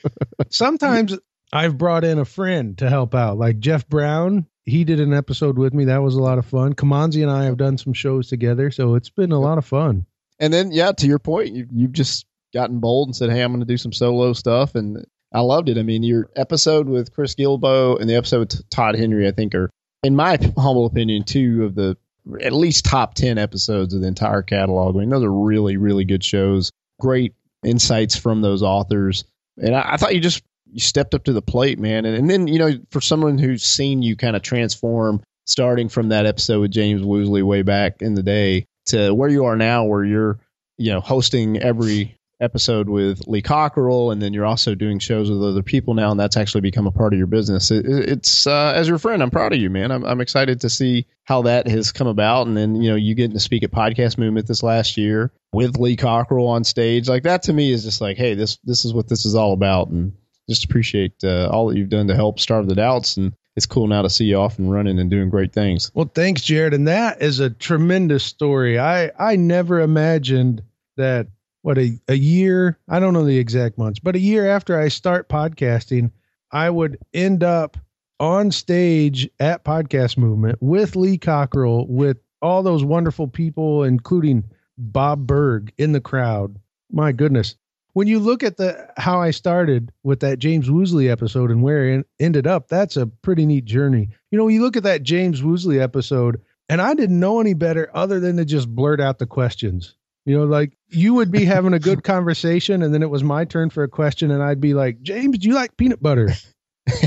sometimes 0.50 1.16
I've 1.52 1.78
brought 1.78 2.04
in 2.04 2.18
a 2.18 2.24
friend 2.24 2.76
to 2.78 2.88
help 2.88 3.14
out, 3.14 3.38
like 3.38 3.58
Jeff 3.58 3.88
Brown. 3.88 4.46
He 4.64 4.82
did 4.82 4.98
an 4.98 5.14
episode 5.14 5.58
with 5.58 5.74
me. 5.74 5.84
That 5.84 6.02
was 6.02 6.16
a 6.16 6.22
lot 6.22 6.38
of 6.38 6.46
fun. 6.46 6.74
Kamanzi 6.74 7.22
and 7.22 7.30
I 7.30 7.44
have 7.44 7.56
done 7.56 7.78
some 7.78 7.92
shows 7.92 8.28
together, 8.28 8.70
so 8.70 8.96
it's 8.96 9.10
been 9.10 9.30
a 9.30 9.38
lot 9.38 9.58
of 9.58 9.64
fun 9.64 10.06
and 10.38 10.52
then 10.52 10.72
yeah, 10.72 10.92
to 10.92 11.06
your 11.06 11.18
point, 11.18 11.54
you 11.54 11.66
you've 11.72 11.92
just 11.92 12.26
gotten 12.52 12.80
bold 12.80 13.08
and 13.08 13.16
said, 13.16 13.30
"Hey, 13.30 13.42
I'm 13.42 13.52
going 13.52 13.60
to 13.60 13.66
do 13.66 13.76
some 13.76 13.92
solo 13.92 14.32
stuff," 14.32 14.74
and 14.74 15.04
I 15.32 15.40
loved 15.40 15.68
it. 15.68 15.78
I 15.78 15.82
mean, 15.82 16.02
your 16.02 16.30
episode 16.36 16.88
with 16.88 17.12
Chris 17.12 17.34
Guillebeau 17.34 18.00
and 18.00 18.08
the 18.08 18.14
episode 18.14 18.40
with 18.40 18.70
Todd 18.70 18.96
Henry, 18.96 19.26
I 19.26 19.32
think, 19.32 19.54
are, 19.54 19.70
in 20.02 20.14
my 20.14 20.38
humble 20.56 20.86
opinion, 20.86 21.24
two 21.24 21.64
of 21.64 21.74
the 21.74 21.96
at 22.40 22.52
least 22.52 22.84
top 22.84 23.14
ten 23.14 23.38
episodes 23.38 23.94
of 23.94 24.00
the 24.00 24.08
entire 24.08 24.42
catalog. 24.42 24.96
I 24.96 25.00
mean, 25.00 25.10
those 25.10 25.24
are 25.24 25.32
really, 25.32 25.76
really 25.76 26.04
good 26.04 26.24
shows. 26.24 26.70
Great 27.00 27.34
insights 27.64 28.16
from 28.16 28.40
those 28.40 28.62
authors. 28.62 29.24
And 29.58 29.74
I, 29.74 29.92
I 29.92 29.96
thought 29.96 30.14
you 30.14 30.20
just 30.20 30.42
you 30.70 30.80
stepped 30.80 31.14
up 31.14 31.24
to 31.24 31.32
the 31.32 31.42
plate, 31.42 31.78
man. 31.78 32.04
And, 32.04 32.16
and 32.16 32.30
then 32.30 32.48
you 32.48 32.58
know, 32.58 32.72
for 32.90 33.00
someone 33.00 33.38
who's 33.38 33.62
seen 33.62 34.02
you 34.02 34.16
kind 34.16 34.36
of 34.36 34.42
transform, 34.42 35.22
starting 35.46 35.88
from 35.88 36.08
that 36.10 36.26
episode 36.26 36.60
with 36.60 36.70
James 36.70 37.02
Woosley 37.02 37.42
way 37.42 37.62
back 37.62 38.02
in 38.02 38.14
the 38.14 38.22
day 38.22 38.66
to 38.86 39.12
where 39.12 39.28
you 39.28 39.44
are 39.44 39.56
now, 39.56 39.84
where 39.84 40.04
you're 40.04 40.38
you 40.78 40.92
know 40.92 41.00
hosting 41.00 41.58
every 41.58 42.16
episode 42.40 42.88
with 42.88 43.26
Lee 43.26 43.42
Cockerell, 43.42 44.10
and 44.10 44.20
then 44.20 44.32
you're 44.32 44.44
also 44.44 44.74
doing 44.74 44.98
shows 44.98 45.30
with 45.30 45.42
other 45.42 45.62
people 45.62 45.94
now, 45.94 46.10
and 46.10 46.20
that's 46.20 46.36
actually 46.36 46.60
become 46.60 46.86
a 46.86 46.92
part 46.92 47.12
of 47.12 47.18
your 47.18 47.26
business. 47.26 47.70
It, 47.70 47.86
it's 47.86 48.46
uh, 48.46 48.72
as 48.74 48.88
your 48.88 48.98
friend, 48.98 49.22
I'm 49.22 49.30
proud 49.30 49.52
of 49.52 49.58
you, 49.58 49.70
man. 49.70 49.90
I'm, 49.90 50.04
I'm 50.04 50.20
excited 50.20 50.60
to 50.62 50.70
see 50.70 51.06
how 51.24 51.42
that 51.42 51.66
has 51.68 51.92
come 51.92 52.06
about, 52.06 52.46
and 52.46 52.56
then 52.56 52.76
you 52.76 52.90
know 52.90 52.96
you 52.96 53.14
getting 53.14 53.34
to 53.34 53.40
speak 53.40 53.62
at 53.62 53.70
Podcast 53.70 54.18
Movement 54.18 54.46
this 54.46 54.62
last 54.62 54.96
year 54.96 55.32
with 55.52 55.78
Lee 55.78 55.96
Cockerell 55.96 56.48
on 56.48 56.64
stage, 56.64 57.08
like 57.08 57.24
that 57.24 57.44
to 57.44 57.52
me 57.52 57.72
is 57.72 57.84
just 57.84 58.00
like, 58.00 58.16
hey, 58.16 58.34
this 58.34 58.58
this 58.64 58.84
is 58.84 58.92
what 58.92 59.08
this 59.08 59.24
is 59.24 59.34
all 59.34 59.52
about, 59.52 59.88
and 59.88 60.12
just 60.48 60.64
appreciate 60.64 61.14
uh, 61.24 61.48
all 61.50 61.68
that 61.68 61.76
you've 61.76 61.88
done 61.88 62.08
to 62.08 62.14
help 62.14 62.38
starve 62.38 62.68
the 62.68 62.74
doubts 62.74 63.16
and 63.16 63.32
it's 63.56 63.66
cool 63.66 63.86
now 63.86 64.02
to 64.02 64.10
see 64.10 64.26
you 64.26 64.36
off 64.36 64.58
and 64.58 64.70
running 64.70 64.98
and 64.98 65.10
doing 65.10 65.30
great 65.30 65.52
things. 65.52 65.90
Well, 65.94 66.10
thanks, 66.14 66.42
Jared. 66.42 66.74
And 66.74 66.88
that 66.88 67.22
is 67.22 67.40
a 67.40 67.48
tremendous 67.48 68.22
story. 68.22 68.78
I 68.78 69.10
I 69.18 69.36
never 69.36 69.80
imagined 69.80 70.62
that 70.96 71.28
what 71.66 71.78
a, 71.78 71.98
a 72.06 72.14
year, 72.14 72.78
I 72.88 73.00
don't 73.00 73.12
know 73.12 73.24
the 73.24 73.38
exact 73.38 73.76
months, 73.76 73.98
but 73.98 74.14
a 74.14 74.20
year 74.20 74.46
after 74.46 74.78
I 74.78 74.86
start 74.86 75.28
podcasting, 75.28 76.12
I 76.52 76.70
would 76.70 76.96
end 77.12 77.42
up 77.42 77.76
on 78.20 78.52
stage 78.52 79.28
at 79.40 79.64
Podcast 79.64 80.16
Movement 80.16 80.58
with 80.60 80.94
Lee 80.94 81.18
Cockerell 81.18 81.88
with 81.88 82.18
all 82.40 82.62
those 82.62 82.84
wonderful 82.84 83.26
people, 83.26 83.82
including 83.82 84.44
Bob 84.78 85.26
Burg 85.26 85.72
in 85.76 85.90
the 85.90 86.00
crowd. 86.00 86.56
My 86.92 87.10
goodness. 87.10 87.56
When 87.94 88.06
you 88.06 88.20
look 88.20 88.44
at 88.44 88.58
the 88.58 88.88
how 88.96 89.20
I 89.20 89.32
started 89.32 89.90
with 90.04 90.20
that 90.20 90.38
James 90.38 90.68
Woosley 90.68 91.10
episode 91.10 91.50
and 91.50 91.64
where 91.64 91.98
it 91.98 92.06
ended 92.20 92.46
up, 92.46 92.68
that's 92.68 92.96
a 92.96 93.08
pretty 93.08 93.44
neat 93.44 93.64
journey. 93.64 94.10
You 94.30 94.38
know, 94.38 94.46
you 94.46 94.62
look 94.62 94.76
at 94.76 94.84
that 94.84 95.02
James 95.02 95.42
Woosley 95.42 95.80
episode, 95.80 96.42
and 96.68 96.80
I 96.80 96.94
didn't 96.94 97.18
know 97.18 97.40
any 97.40 97.54
better 97.54 97.90
other 97.92 98.20
than 98.20 98.36
to 98.36 98.44
just 98.44 98.72
blurt 98.72 99.00
out 99.00 99.18
the 99.18 99.26
questions. 99.26 99.96
You 100.26 100.36
know, 100.38 100.44
like 100.44 100.76
you 100.88 101.14
would 101.14 101.30
be 101.30 101.44
having 101.44 101.72
a 101.72 101.78
good 101.78 102.02
conversation, 102.02 102.82
and 102.82 102.92
then 102.92 103.02
it 103.02 103.10
was 103.10 103.22
my 103.22 103.44
turn 103.44 103.70
for 103.70 103.84
a 103.84 103.88
question, 103.88 104.32
and 104.32 104.42
I'd 104.42 104.60
be 104.60 104.74
like, 104.74 105.00
James, 105.00 105.38
do 105.38 105.48
you 105.48 105.54
like 105.54 105.76
peanut 105.76 106.02
butter? 106.02 106.30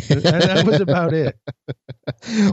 and 0.09 0.21
that 0.23 0.65
was 0.65 0.81
about 0.81 1.13
it. 1.13 1.37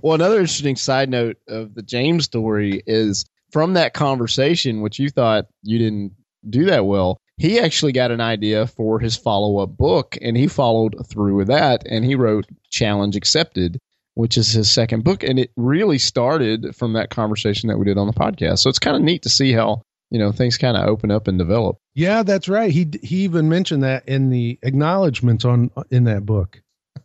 Well, 0.03 0.15
another 0.15 0.39
interesting 0.39 0.77
side 0.77 1.09
note 1.09 1.39
of 1.49 1.75
the 1.75 1.83
James 1.83 2.27
story 2.27 2.83
is 2.87 3.25
from 3.51 3.73
that 3.73 3.95
conversation, 3.95 4.83
which 4.83 4.99
you 4.99 5.09
thought 5.09 5.47
you 5.63 5.79
didn't 5.79 6.13
do 6.49 6.67
that 6.67 6.85
well, 6.85 7.19
he 7.39 7.59
actually 7.59 7.93
got 7.93 8.11
an 8.11 8.21
idea 8.21 8.67
for 8.67 9.01
his 9.01 9.17
follow 9.17 9.59
up 9.59 9.77
book 9.77 10.17
and 10.21 10.37
he 10.37 10.47
followed 10.47 10.95
through 11.09 11.37
with 11.37 11.49
that 11.49 11.87
and 11.87 12.05
he 12.05 12.15
wrote 12.15 12.47
Challenge 12.71 13.17
Accepted, 13.17 13.79
which 14.15 14.37
is 14.37 14.53
his 14.53 14.71
second 14.71 15.05
book. 15.05 15.23
And 15.23 15.39
it 15.39 15.51
really 15.57 15.99
started 15.99 16.77
from 16.77 16.93
that 16.93 17.11
conversation 17.11 17.69
that 17.69 17.79
we 17.79 17.87
did 17.87 17.99
on 17.99 18.07
the 18.07 18.13
podcast. 18.13 18.59
So 18.59 18.71
it's 18.71 18.79
kind 18.79 18.97
of 18.97 19.03
neat 19.03 19.23
to 19.23 19.31
see 19.31 19.53
how 19.53 19.83
you 20.11 20.19
know 20.19 20.33
things 20.33 20.59
kind 20.59 20.77
of 20.77 20.89
open 20.89 21.11
up 21.11 21.29
and 21.29 21.39
develop. 21.39 21.79
Yeah, 21.95 22.23
that's 22.23 22.49
right. 22.49 22.71
He 22.71 22.91
he 23.03 23.25
even 23.25 23.49
mentioned 23.49 23.83
that 23.83 24.09
in 24.09 24.31
the 24.31 24.59
acknowledgments 24.63 25.45
on 25.45 25.71
in 25.91 26.05
that 26.05 26.25
book. 26.25 26.61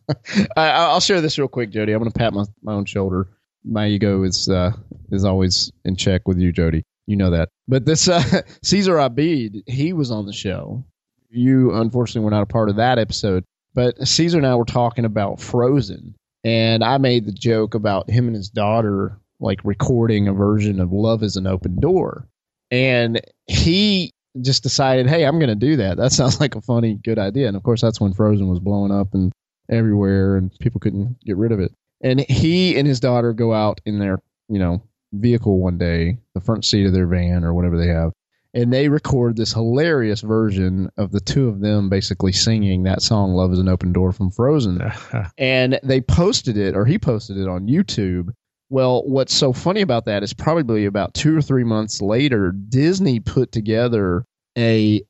I, 0.56 0.92
will 0.92 1.00
share 1.00 1.20
this 1.20 1.38
real 1.38 1.48
quick, 1.48 1.70
Jody. 1.70 1.92
I'm 1.92 2.00
going 2.00 2.10
to 2.10 2.18
pat 2.18 2.32
my, 2.32 2.44
my 2.62 2.72
own 2.72 2.84
shoulder. 2.84 3.28
My 3.64 3.86
ego 3.86 4.22
is 4.22 4.48
uh, 4.48 4.72
is 5.10 5.24
always 5.24 5.72
in 5.84 5.96
check 5.96 6.26
with 6.26 6.38
you, 6.38 6.52
Jody. 6.52 6.84
You 7.06 7.16
know 7.16 7.30
that. 7.30 7.48
But 7.68 7.84
this 7.84 8.08
uh, 8.08 8.22
Cesar 8.62 8.94
Abeid, 8.94 9.62
he 9.66 9.92
was 9.92 10.10
on 10.10 10.26
the 10.26 10.32
show. 10.32 10.84
You 11.30 11.72
unfortunately 11.72 12.24
were 12.24 12.30
not 12.30 12.42
a 12.42 12.46
part 12.46 12.68
of 12.68 12.76
that 12.76 12.98
episode. 12.98 13.44
But 13.74 14.06
Cesar 14.06 14.38
and 14.38 14.46
I 14.46 14.54
were 14.54 14.64
talking 14.64 15.04
about 15.04 15.40
Frozen, 15.40 16.14
and 16.44 16.84
I 16.84 16.98
made 16.98 17.24
the 17.24 17.32
joke 17.32 17.74
about 17.74 18.10
him 18.10 18.26
and 18.26 18.36
his 18.36 18.50
daughter 18.50 19.18
like 19.40 19.60
recording 19.64 20.28
a 20.28 20.32
version 20.32 20.78
of 20.78 20.92
Love 20.92 21.22
Is 21.22 21.36
an 21.36 21.46
Open 21.46 21.80
Door 21.80 22.28
and 22.72 23.20
he 23.46 24.10
just 24.40 24.62
decided, 24.62 25.06
hey, 25.06 25.26
I'm 25.26 25.38
going 25.38 25.50
to 25.50 25.54
do 25.54 25.76
that. 25.76 25.98
That 25.98 26.10
sounds 26.12 26.40
like 26.40 26.56
a 26.56 26.62
funny, 26.62 26.94
good 26.94 27.18
idea. 27.18 27.46
And 27.46 27.56
of 27.56 27.62
course, 27.62 27.82
that's 27.82 28.00
when 28.00 28.14
Frozen 28.14 28.48
was 28.48 28.58
blowing 28.58 28.90
up 28.90 29.14
and 29.14 29.30
everywhere, 29.70 30.36
and 30.36 30.50
people 30.58 30.80
couldn't 30.80 31.20
get 31.24 31.36
rid 31.36 31.52
of 31.52 31.60
it. 31.60 31.72
And 32.02 32.18
he 32.18 32.76
and 32.76 32.88
his 32.88 32.98
daughter 32.98 33.32
go 33.32 33.52
out 33.52 33.80
in 33.86 34.00
their, 34.00 34.20
you 34.48 34.58
know, 34.58 34.82
vehicle 35.12 35.58
one 35.58 35.78
day, 35.78 36.18
the 36.34 36.40
front 36.40 36.64
seat 36.64 36.86
of 36.86 36.92
their 36.92 37.06
van 37.06 37.44
or 37.44 37.54
whatever 37.54 37.78
they 37.78 37.88
have, 37.88 38.12
and 38.54 38.72
they 38.72 38.88
record 38.88 39.36
this 39.36 39.52
hilarious 39.52 40.20
version 40.20 40.90
of 40.96 41.12
the 41.12 41.20
two 41.20 41.48
of 41.48 41.60
them 41.60 41.88
basically 41.88 42.32
singing 42.32 42.82
that 42.82 43.02
song 43.02 43.34
"Love 43.34 43.52
Is 43.52 43.58
an 43.58 43.68
Open 43.68 43.92
Door" 43.92 44.12
from 44.12 44.30
Frozen, 44.30 44.82
and 45.38 45.78
they 45.82 46.00
posted 46.00 46.56
it, 46.56 46.74
or 46.74 46.84
he 46.84 46.98
posted 46.98 47.36
it 47.36 47.46
on 47.46 47.68
YouTube, 47.68 48.30
well, 48.72 49.02
what's 49.02 49.34
so 49.34 49.52
funny 49.52 49.82
about 49.82 50.06
that 50.06 50.22
is 50.22 50.32
probably 50.32 50.86
about 50.86 51.12
two 51.12 51.36
or 51.36 51.42
three 51.42 51.62
months 51.62 52.00
later, 52.00 52.52
Disney 52.52 53.20
put 53.20 53.52
together 53.52 54.24
a 54.56 55.02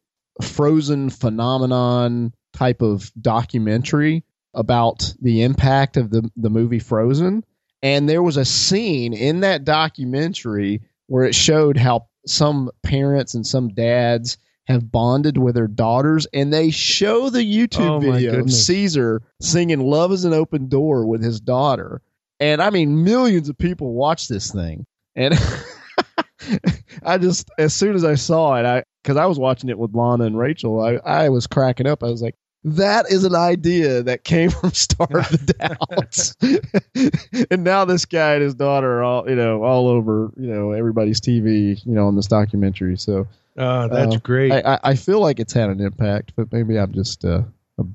frozen 0.42 1.10
phenomenon 1.10 2.32
type 2.52 2.82
of 2.82 3.12
documentary 3.22 4.24
about 4.52 5.14
the 5.22 5.42
impact 5.42 5.96
of 5.96 6.10
the, 6.10 6.28
the 6.34 6.50
movie 6.50 6.80
Frozen. 6.80 7.44
And 7.84 8.08
there 8.08 8.20
was 8.20 8.36
a 8.36 8.44
scene 8.44 9.12
in 9.12 9.40
that 9.40 9.64
documentary 9.64 10.80
where 11.06 11.24
it 11.24 11.34
showed 11.36 11.76
how 11.76 12.08
some 12.26 12.68
parents 12.82 13.34
and 13.34 13.46
some 13.46 13.68
dads 13.68 14.38
have 14.66 14.90
bonded 14.90 15.38
with 15.38 15.54
their 15.54 15.68
daughters 15.68 16.26
and 16.32 16.52
they 16.52 16.70
show 16.70 17.30
the 17.30 17.38
YouTube 17.38 17.90
oh 17.90 18.00
video 18.00 18.40
of 18.40 18.50
Cesar 18.50 19.22
singing 19.40 19.78
Love 19.78 20.10
is 20.10 20.24
an 20.24 20.32
Open 20.32 20.68
Door 20.68 21.06
with 21.06 21.22
his 21.22 21.40
daughter 21.40 22.02
and 22.42 22.60
I 22.60 22.70
mean 22.70 23.04
millions 23.04 23.48
of 23.48 23.56
people 23.56 23.94
watch 23.94 24.26
this 24.26 24.50
thing, 24.50 24.84
and 25.14 25.34
I 27.04 27.16
just 27.18 27.48
as 27.56 27.72
soon 27.72 27.94
as 27.94 28.04
I 28.04 28.16
saw 28.16 28.56
it, 28.56 28.66
I 28.66 28.82
because 29.02 29.16
I 29.16 29.26
was 29.26 29.38
watching 29.38 29.70
it 29.70 29.78
with 29.78 29.94
Lana 29.94 30.24
and 30.24 30.36
Rachel, 30.36 30.80
I 30.80 30.96
I 30.96 31.28
was 31.28 31.46
cracking 31.46 31.86
up. 31.86 32.02
I 32.02 32.08
was 32.08 32.20
like, 32.20 32.34
that 32.64 33.10
is 33.10 33.22
an 33.22 33.36
idea 33.36 34.02
that 34.02 34.24
came 34.24 34.50
from 34.60 34.72
Starve 34.72 35.30
the 35.30 35.54
Doubts. 35.88 37.46
and 37.50 37.62
now 37.62 37.84
this 37.84 38.04
guy 38.04 38.34
and 38.34 38.42
his 38.42 38.54
daughter 38.54 38.98
are 38.98 39.04
all, 39.04 39.30
you 39.30 39.36
know, 39.36 39.62
all 39.62 39.86
over, 39.86 40.32
you 40.36 40.48
know, 40.48 40.72
everybody's 40.72 41.20
TV, 41.20 41.84
you 41.86 41.94
know, 41.94 42.08
on 42.08 42.16
this 42.16 42.26
documentary. 42.26 42.96
So, 42.96 43.26
uh, 43.56 43.86
that's 43.88 44.16
uh, 44.16 44.18
great. 44.18 44.52
I, 44.52 44.78
I, 44.82 44.94
feel 44.94 45.20
like 45.20 45.38
it's 45.38 45.52
had 45.52 45.70
an 45.70 45.80
impact, 45.80 46.32
but 46.36 46.52
maybe 46.52 46.78
I'm 46.78 46.92
just, 46.92 47.24
uh, 47.24 47.42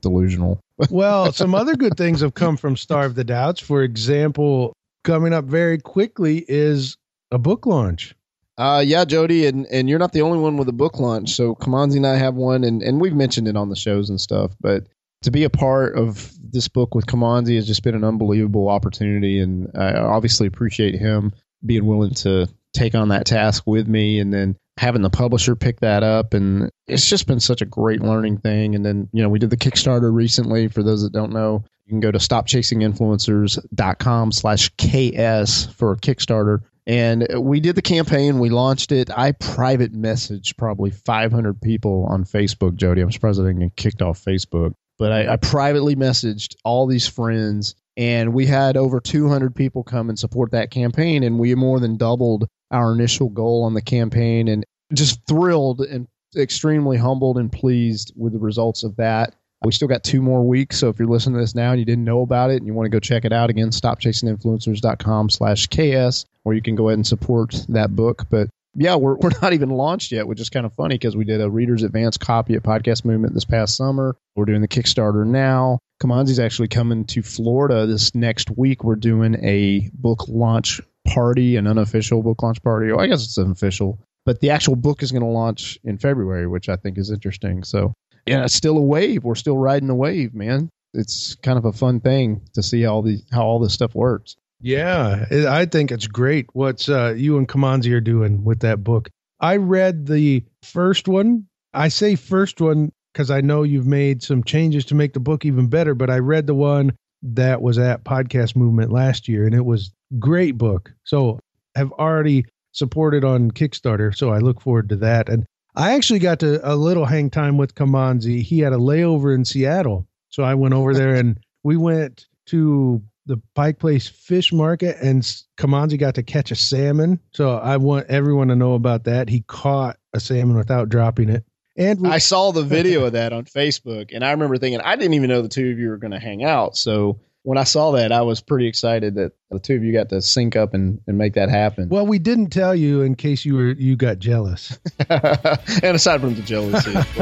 delusional. 0.02 0.60
Well, 0.90 1.32
some 1.34 1.56
other 1.56 1.76
good 1.76 1.98
things 1.98 2.22
have 2.22 2.34
come 2.34 2.58
from 2.58 2.78
Starve 2.78 3.16
the 3.16 3.24
Doubts. 3.24 3.60
For 3.60 3.84
example, 3.84 4.74
coming 5.04 5.34
up 5.34 5.46
very 5.46 5.78
quickly 5.80 6.44
is 6.48 6.98
a 7.32 7.38
book 7.38 7.66
launch. 7.66 8.16
Uh, 8.58 8.84
yeah, 8.86 9.06
Jody, 9.06 9.46
and, 9.46 9.68
and 9.68 9.88
you're 9.88 10.00
not 10.00 10.14
the 10.14 10.24
only 10.24 10.40
one 10.40 10.58
with 10.58 10.68
a 10.68 10.74
book 10.74 11.00
launch. 11.00 11.36
So 11.36 11.54
Kamanzi 11.54 11.98
and 11.98 12.08
I 12.08 12.16
have 12.16 12.34
one, 12.34 12.64
and, 12.64 12.82
and 12.82 13.00
we've 13.00 13.14
mentioned 13.14 13.48
it 13.48 13.56
on 13.56 13.70
the 13.70 13.76
shows 13.76 14.10
and 14.10 14.20
stuff. 14.20 14.56
But 14.60 14.88
to 15.24 15.32
be 15.32 15.44
a 15.44 15.50
part 15.50 15.96
of 15.96 16.32
this 16.42 16.68
book 16.68 16.96
with 16.96 17.06
Kamanzi 17.06 17.56
has 17.56 17.68
just 17.68 17.84
been 17.84 17.96
an 17.96 18.04
unbelievable 18.04 18.68
opportunity, 18.68 19.40
and 19.40 19.70
I 19.76 19.94
obviously 19.94 20.48
appreciate 20.48 20.96
him 20.96 21.34
being 21.66 21.86
willing 21.86 22.14
to 22.16 22.48
take 22.74 22.96
on 22.96 23.10
that 23.10 23.26
task 23.26 23.64
with 23.68 23.88
me. 23.88 24.20
And 24.20 24.34
then 24.34 24.56
having 24.78 25.02
the 25.02 25.10
publisher 25.10 25.56
pick 25.56 25.80
that 25.80 26.04
up 26.04 26.34
and 26.34 26.70
it's 26.88 27.06
just 27.06 27.28
been 27.28 27.40
such 27.40 27.62
a 27.62 27.66
great 27.66 28.02
learning 28.02 28.38
thing. 28.38 28.76
And 28.76 28.86
then 28.86 29.08
you 29.12 29.24
know 29.24 29.30
we 29.30 29.40
did 29.40 29.50
the 29.50 29.58
kickstarter 29.58 30.14
recently. 30.14 30.68
For 30.68 30.84
those 30.84 31.02
that 31.04 31.14
don't 31.14 31.34
know 31.34 31.64
you 31.86 31.92
can 31.92 32.00
go 32.00 32.12
to 32.12 32.18
stopchasinginfluencers.com 32.18 34.32
slash 34.32 34.70
ks 34.70 35.66
for 35.74 35.96
kickstarter. 35.96 36.62
And 36.86 37.28
we 37.40 37.60
did 37.60 37.76
the 37.76 37.82
campaign. 37.82 38.40
We 38.40 38.50
launched 38.50 38.94
it. 38.94 39.10
I 39.10 39.34
private 39.34 39.94
messaged 39.94 40.56
probably 40.58 40.92
500 40.92 41.62
people 41.62 42.08
on 42.10 42.24
facebook 42.24 42.76
jody. 42.76 43.02
I'm 43.02 43.12
surprised 43.12 43.42
i 43.42 43.44
didn't 43.44 43.60
get 43.60 43.76
kicked 43.76 44.02
off 44.02 44.24
facebook. 44.24 44.72
But 44.98 45.12
I, 45.12 45.34
I 45.34 45.36
privately 45.38 45.96
messaged 45.96 46.56
all 46.64 46.88
these 46.88 47.08
friends 47.08 47.76
and 47.98 48.34
we 48.34 48.46
had 48.46 48.78
over 48.78 49.00
200 49.00 49.56
people 49.56 49.84
come 49.84 50.10
and 50.10 50.18
support 50.18 50.52
that 50.52 50.72
campaign 50.72 51.24
and 51.24 51.40
we 51.40 51.56
more 51.56 51.80
than 51.80 51.98
doubled 51.98 52.48
our 52.72 52.94
initial 52.94 53.30
goal 53.30 53.64
on 53.64 53.74
the 53.74 53.82
campaign 53.82 54.48
and 54.48 54.66
just 54.94 55.20
thrilled 55.28 55.82
and 55.82 56.08
extremely 56.36 56.98
humbled 56.98 57.38
and 57.38 57.52
pleased 57.52 58.14
with 58.16 58.34
the 58.34 58.40
results 58.40 58.84
of 58.84 58.96
that. 58.98 59.36
We 59.64 59.72
still 59.72 59.88
got 59.88 60.04
two 60.04 60.22
more 60.22 60.46
weeks, 60.46 60.78
so 60.78 60.90
if 60.90 61.00
you're 61.00 61.08
listening 61.08 61.36
to 61.36 61.42
this 61.42 61.56
now 61.56 61.72
and 61.72 61.80
you 61.80 61.86
didn't 61.86 62.04
know 62.04 62.22
about 62.22 62.52
it 62.52 62.58
and 62.58 62.68
you 62.68 62.74
want 62.74 62.86
to 62.86 62.92
go 62.92 63.00
check 63.00 63.26
it 63.26 63.34
out 63.34 63.50
again, 63.50 63.70
stopchasinginfluencers.com 63.70 65.30
slash 65.32 65.68
KS, 65.68 66.26
or 66.46 66.54
you 66.54 66.62
can 66.62 66.76
go 66.76 66.90
ahead 66.90 67.00
and 67.00 67.08
support 67.08 67.66
that 67.70 67.96
book. 67.96 68.28
But 68.30 68.50
yeah, 68.76 68.96
we're, 68.96 69.16
we're 69.16 69.32
not 69.42 69.54
even 69.54 69.70
launched 69.70 70.12
yet, 70.12 70.28
which 70.28 70.40
is 70.40 70.50
kind 70.50 70.66
of 70.66 70.74
funny 70.74 70.96
because 70.96 71.18
we 71.18 71.26
did 71.26 71.42
a 71.42 71.50
Reader's 71.50 71.82
Advance 71.82 72.18
copy 72.18 72.54
at 72.54 72.62
Podcast 72.62 73.04
Movement 73.04 73.34
this 73.34 73.46
past 73.46 73.76
summer. 73.76 74.16
We're 74.36 74.46
doing 74.46 74.62
the 74.62 74.68
Kickstarter 74.68 75.26
now. 75.26 75.80
Kamanzi's 76.02 76.40
actually 76.40 76.68
coming 76.68 77.06
to 77.06 77.24
Florida 77.24 77.88
this 77.88 78.14
next 78.14 78.56
week. 78.56 78.84
We're 78.84 78.96
doing 78.96 79.44
a 79.44 79.90
book 79.94 80.28
launch 80.28 80.80
party, 81.08 81.56
an 81.56 81.68
unofficial 81.68 82.22
book 82.22 82.44
launch 82.44 82.62
party. 82.62 82.92
Oh, 82.92 82.98
I 82.98 83.08
guess 83.08 83.24
it's 83.24 83.38
official 83.38 84.00
but 84.28 84.42
the 84.42 84.50
actual 84.50 84.76
book 84.76 85.02
is 85.02 85.14
going 85.14 85.24
to 85.24 85.30
launch 85.30 85.80
in 85.86 85.98
February, 85.98 86.48
which 86.48 86.68
I 86.68 86.76
think 86.76 86.98
is 86.98 87.12
interesting. 87.12 87.64
So, 87.64 87.94
yeah, 88.26 88.44
it's 88.44 88.54
still 88.54 88.78
a 88.78 88.82
wave. 88.82 89.24
We're 89.24 89.36
still 89.36 89.58
riding 89.58 89.88
the 89.88 89.96
wave, 89.96 90.34
man. 90.34 90.70
It's 90.94 91.36
kind 91.36 91.58
of 91.58 91.64
a 91.64 91.72
fun 91.72 92.02
thing 92.02 92.42
to 92.54 92.62
see 92.62 92.82
how 92.82 93.00
the 93.00 93.22
how 93.32 93.46
all 93.46 93.60
this 93.60 93.74
stuff 93.74 93.96
works. 93.96 94.36
Yeah, 94.60 95.26
I 95.48 95.64
think 95.66 95.94
it's 95.94 96.08
great 96.08 96.48
what 96.52 96.90
uh, 96.90 97.14
you 97.14 97.38
and 97.38 97.48
Kamanzi 97.48 97.94
are 97.94 98.02
doing 98.02 98.44
with 98.44 98.60
that 98.62 98.84
book. 98.84 99.10
I 99.40 99.58
read 99.58 100.08
the 100.08 100.44
first 100.62 101.08
one. 101.08 101.48
I 101.74 101.88
say 101.88 102.16
first 102.16 102.60
one 102.60 102.92
because 103.14 103.32
I 103.32 103.40
know 103.40 103.64
you've 103.64 103.88
made 103.88 104.24
some 104.24 104.44
changes 104.44 104.84
to 104.86 104.96
make 104.96 105.14
the 105.14 105.22
book 105.22 105.46
even 105.46 105.70
better, 105.70 105.96
but 105.96 106.10
I 106.10 106.20
read 106.20 106.48
the 106.48 106.56
one 106.56 106.98
that 107.24 107.62
was 107.62 107.80
at 107.80 108.04
Podcast 108.04 108.58
Movement 108.58 108.92
last 108.92 109.30
year 109.30 109.46
and 109.46 109.56
it 109.56 109.66
was 109.66 109.94
great 110.20 110.58
book. 110.58 110.92
So 111.04 111.40
have 111.76 111.92
already 111.94 112.46
supported 112.72 113.24
on 113.24 113.52
Kickstarter, 113.52 114.16
so 114.16 114.30
I 114.32 114.40
look 114.40 114.62
forward 114.62 114.90
to 114.90 114.96
that. 114.98 115.30
And 115.30 115.46
I 115.76 115.94
actually 115.94 116.20
got 116.20 116.40
to 116.40 116.60
a 116.70 116.76
little 116.76 117.06
hang 117.06 117.30
time 117.30 117.58
with 117.58 117.76
Kamanzi. 117.76 118.42
He 118.42 118.60
had 118.60 118.74
a 118.74 118.78
layover 118.78 119.34
in 119.34 119.46
Seattle, 119.46 120.08
so 120.30 120.44
I 120.44 120.56
went 120.56 120.74
over 120.74 120.94
there 120.94 121.16
and 121.16 121.40
we 121.64 121.78
went 121.78 122.26
to 122.48 123.02
the 123.26 123.42
Pike 123.56 123.78
Place 123.78 124.08
Fish 124.08 124.54
Market, 124.54 124.96
and 125.02 125.22
Kamanzi 125.58 126.00
got 126.00 126.16
to 126.16 126.24
catch 126.24 126.50
a 126.52 126.56
salmon. 126.56 127.20
So 127.34 127.58
I 127.58 127.76
want 127.78 128.08
everyone 128.08 128.48
to 128.48 128.56
know 128.56 128.74
about 128.74 129.04
that. 129.04 129.28
He 129.28 129.42
caught 129.42 129.98
a 130.14 130.20
salmon 130.20 130.56
without 130.56 130.88
dropping 130.90 131.30
it. 131.30 131.44
And 131.76 132.00
we- 132.00 132.10
I 132.10 132.20
saw 132.20 132.52
the 132.52 132.64
video 132.64 133.04
of 133.06 133.12
that 133.14 133.34
on 133.34 133.44
Facebook, 133.46 134.12
and 134.14 134.24
I 134.24 134.32
remember 134.32 134.58
thinking 134.58 134.80
I 134.82 134.96
didn't 134.96 135.14
even 135.16 135.30
know 135.30 135.42
the 135.42 135.50
two 135.50 135.70
of 135.72 135.78
you 135.78 135.90
were 135.90 135.98
going 135.98 136.12
to 136.12 136.20
hang 136.20 136.44
out. 136.44 136.78
So 136.78 137.20
when 137.48 137.58
I 137.58 137.64
saw 137.64 137.92
that, 137.92 138.12
I 138.12 138.24
was 138.24 138.42
pretty 138.42 138.68
excited 138.68 139.16
that 139.16 139.32
the 139.50 139.60
two 139.60 139.76
of 139.76 139.82
you 139.82 139.94
got 139.94 140.10
to 140.10 140.22
sync 140.22 140.58
up 140.58 140.74
and, 140.74 141.00
and 141.08 141.18
make 141.18 141.36
that 141.36 141.48
happen. 141.48 141.88
Well, 141.88 142.06
we 142.06 142.20
didn't 142.20 142.50
tell 142.50 142.76
you 142.76 143.04
in 143.04 143.16
case 143.16 143.46
you 143.46 143.56
were 143.56 143.68
you 143.68 143.96
got 143.96 144.20
jealous. 144.20 144.78
and 145.10 145.96
aside 145.96 146.20
from 146.20 146.36
the 146.36 146.42
jealousy. 146.42 146.92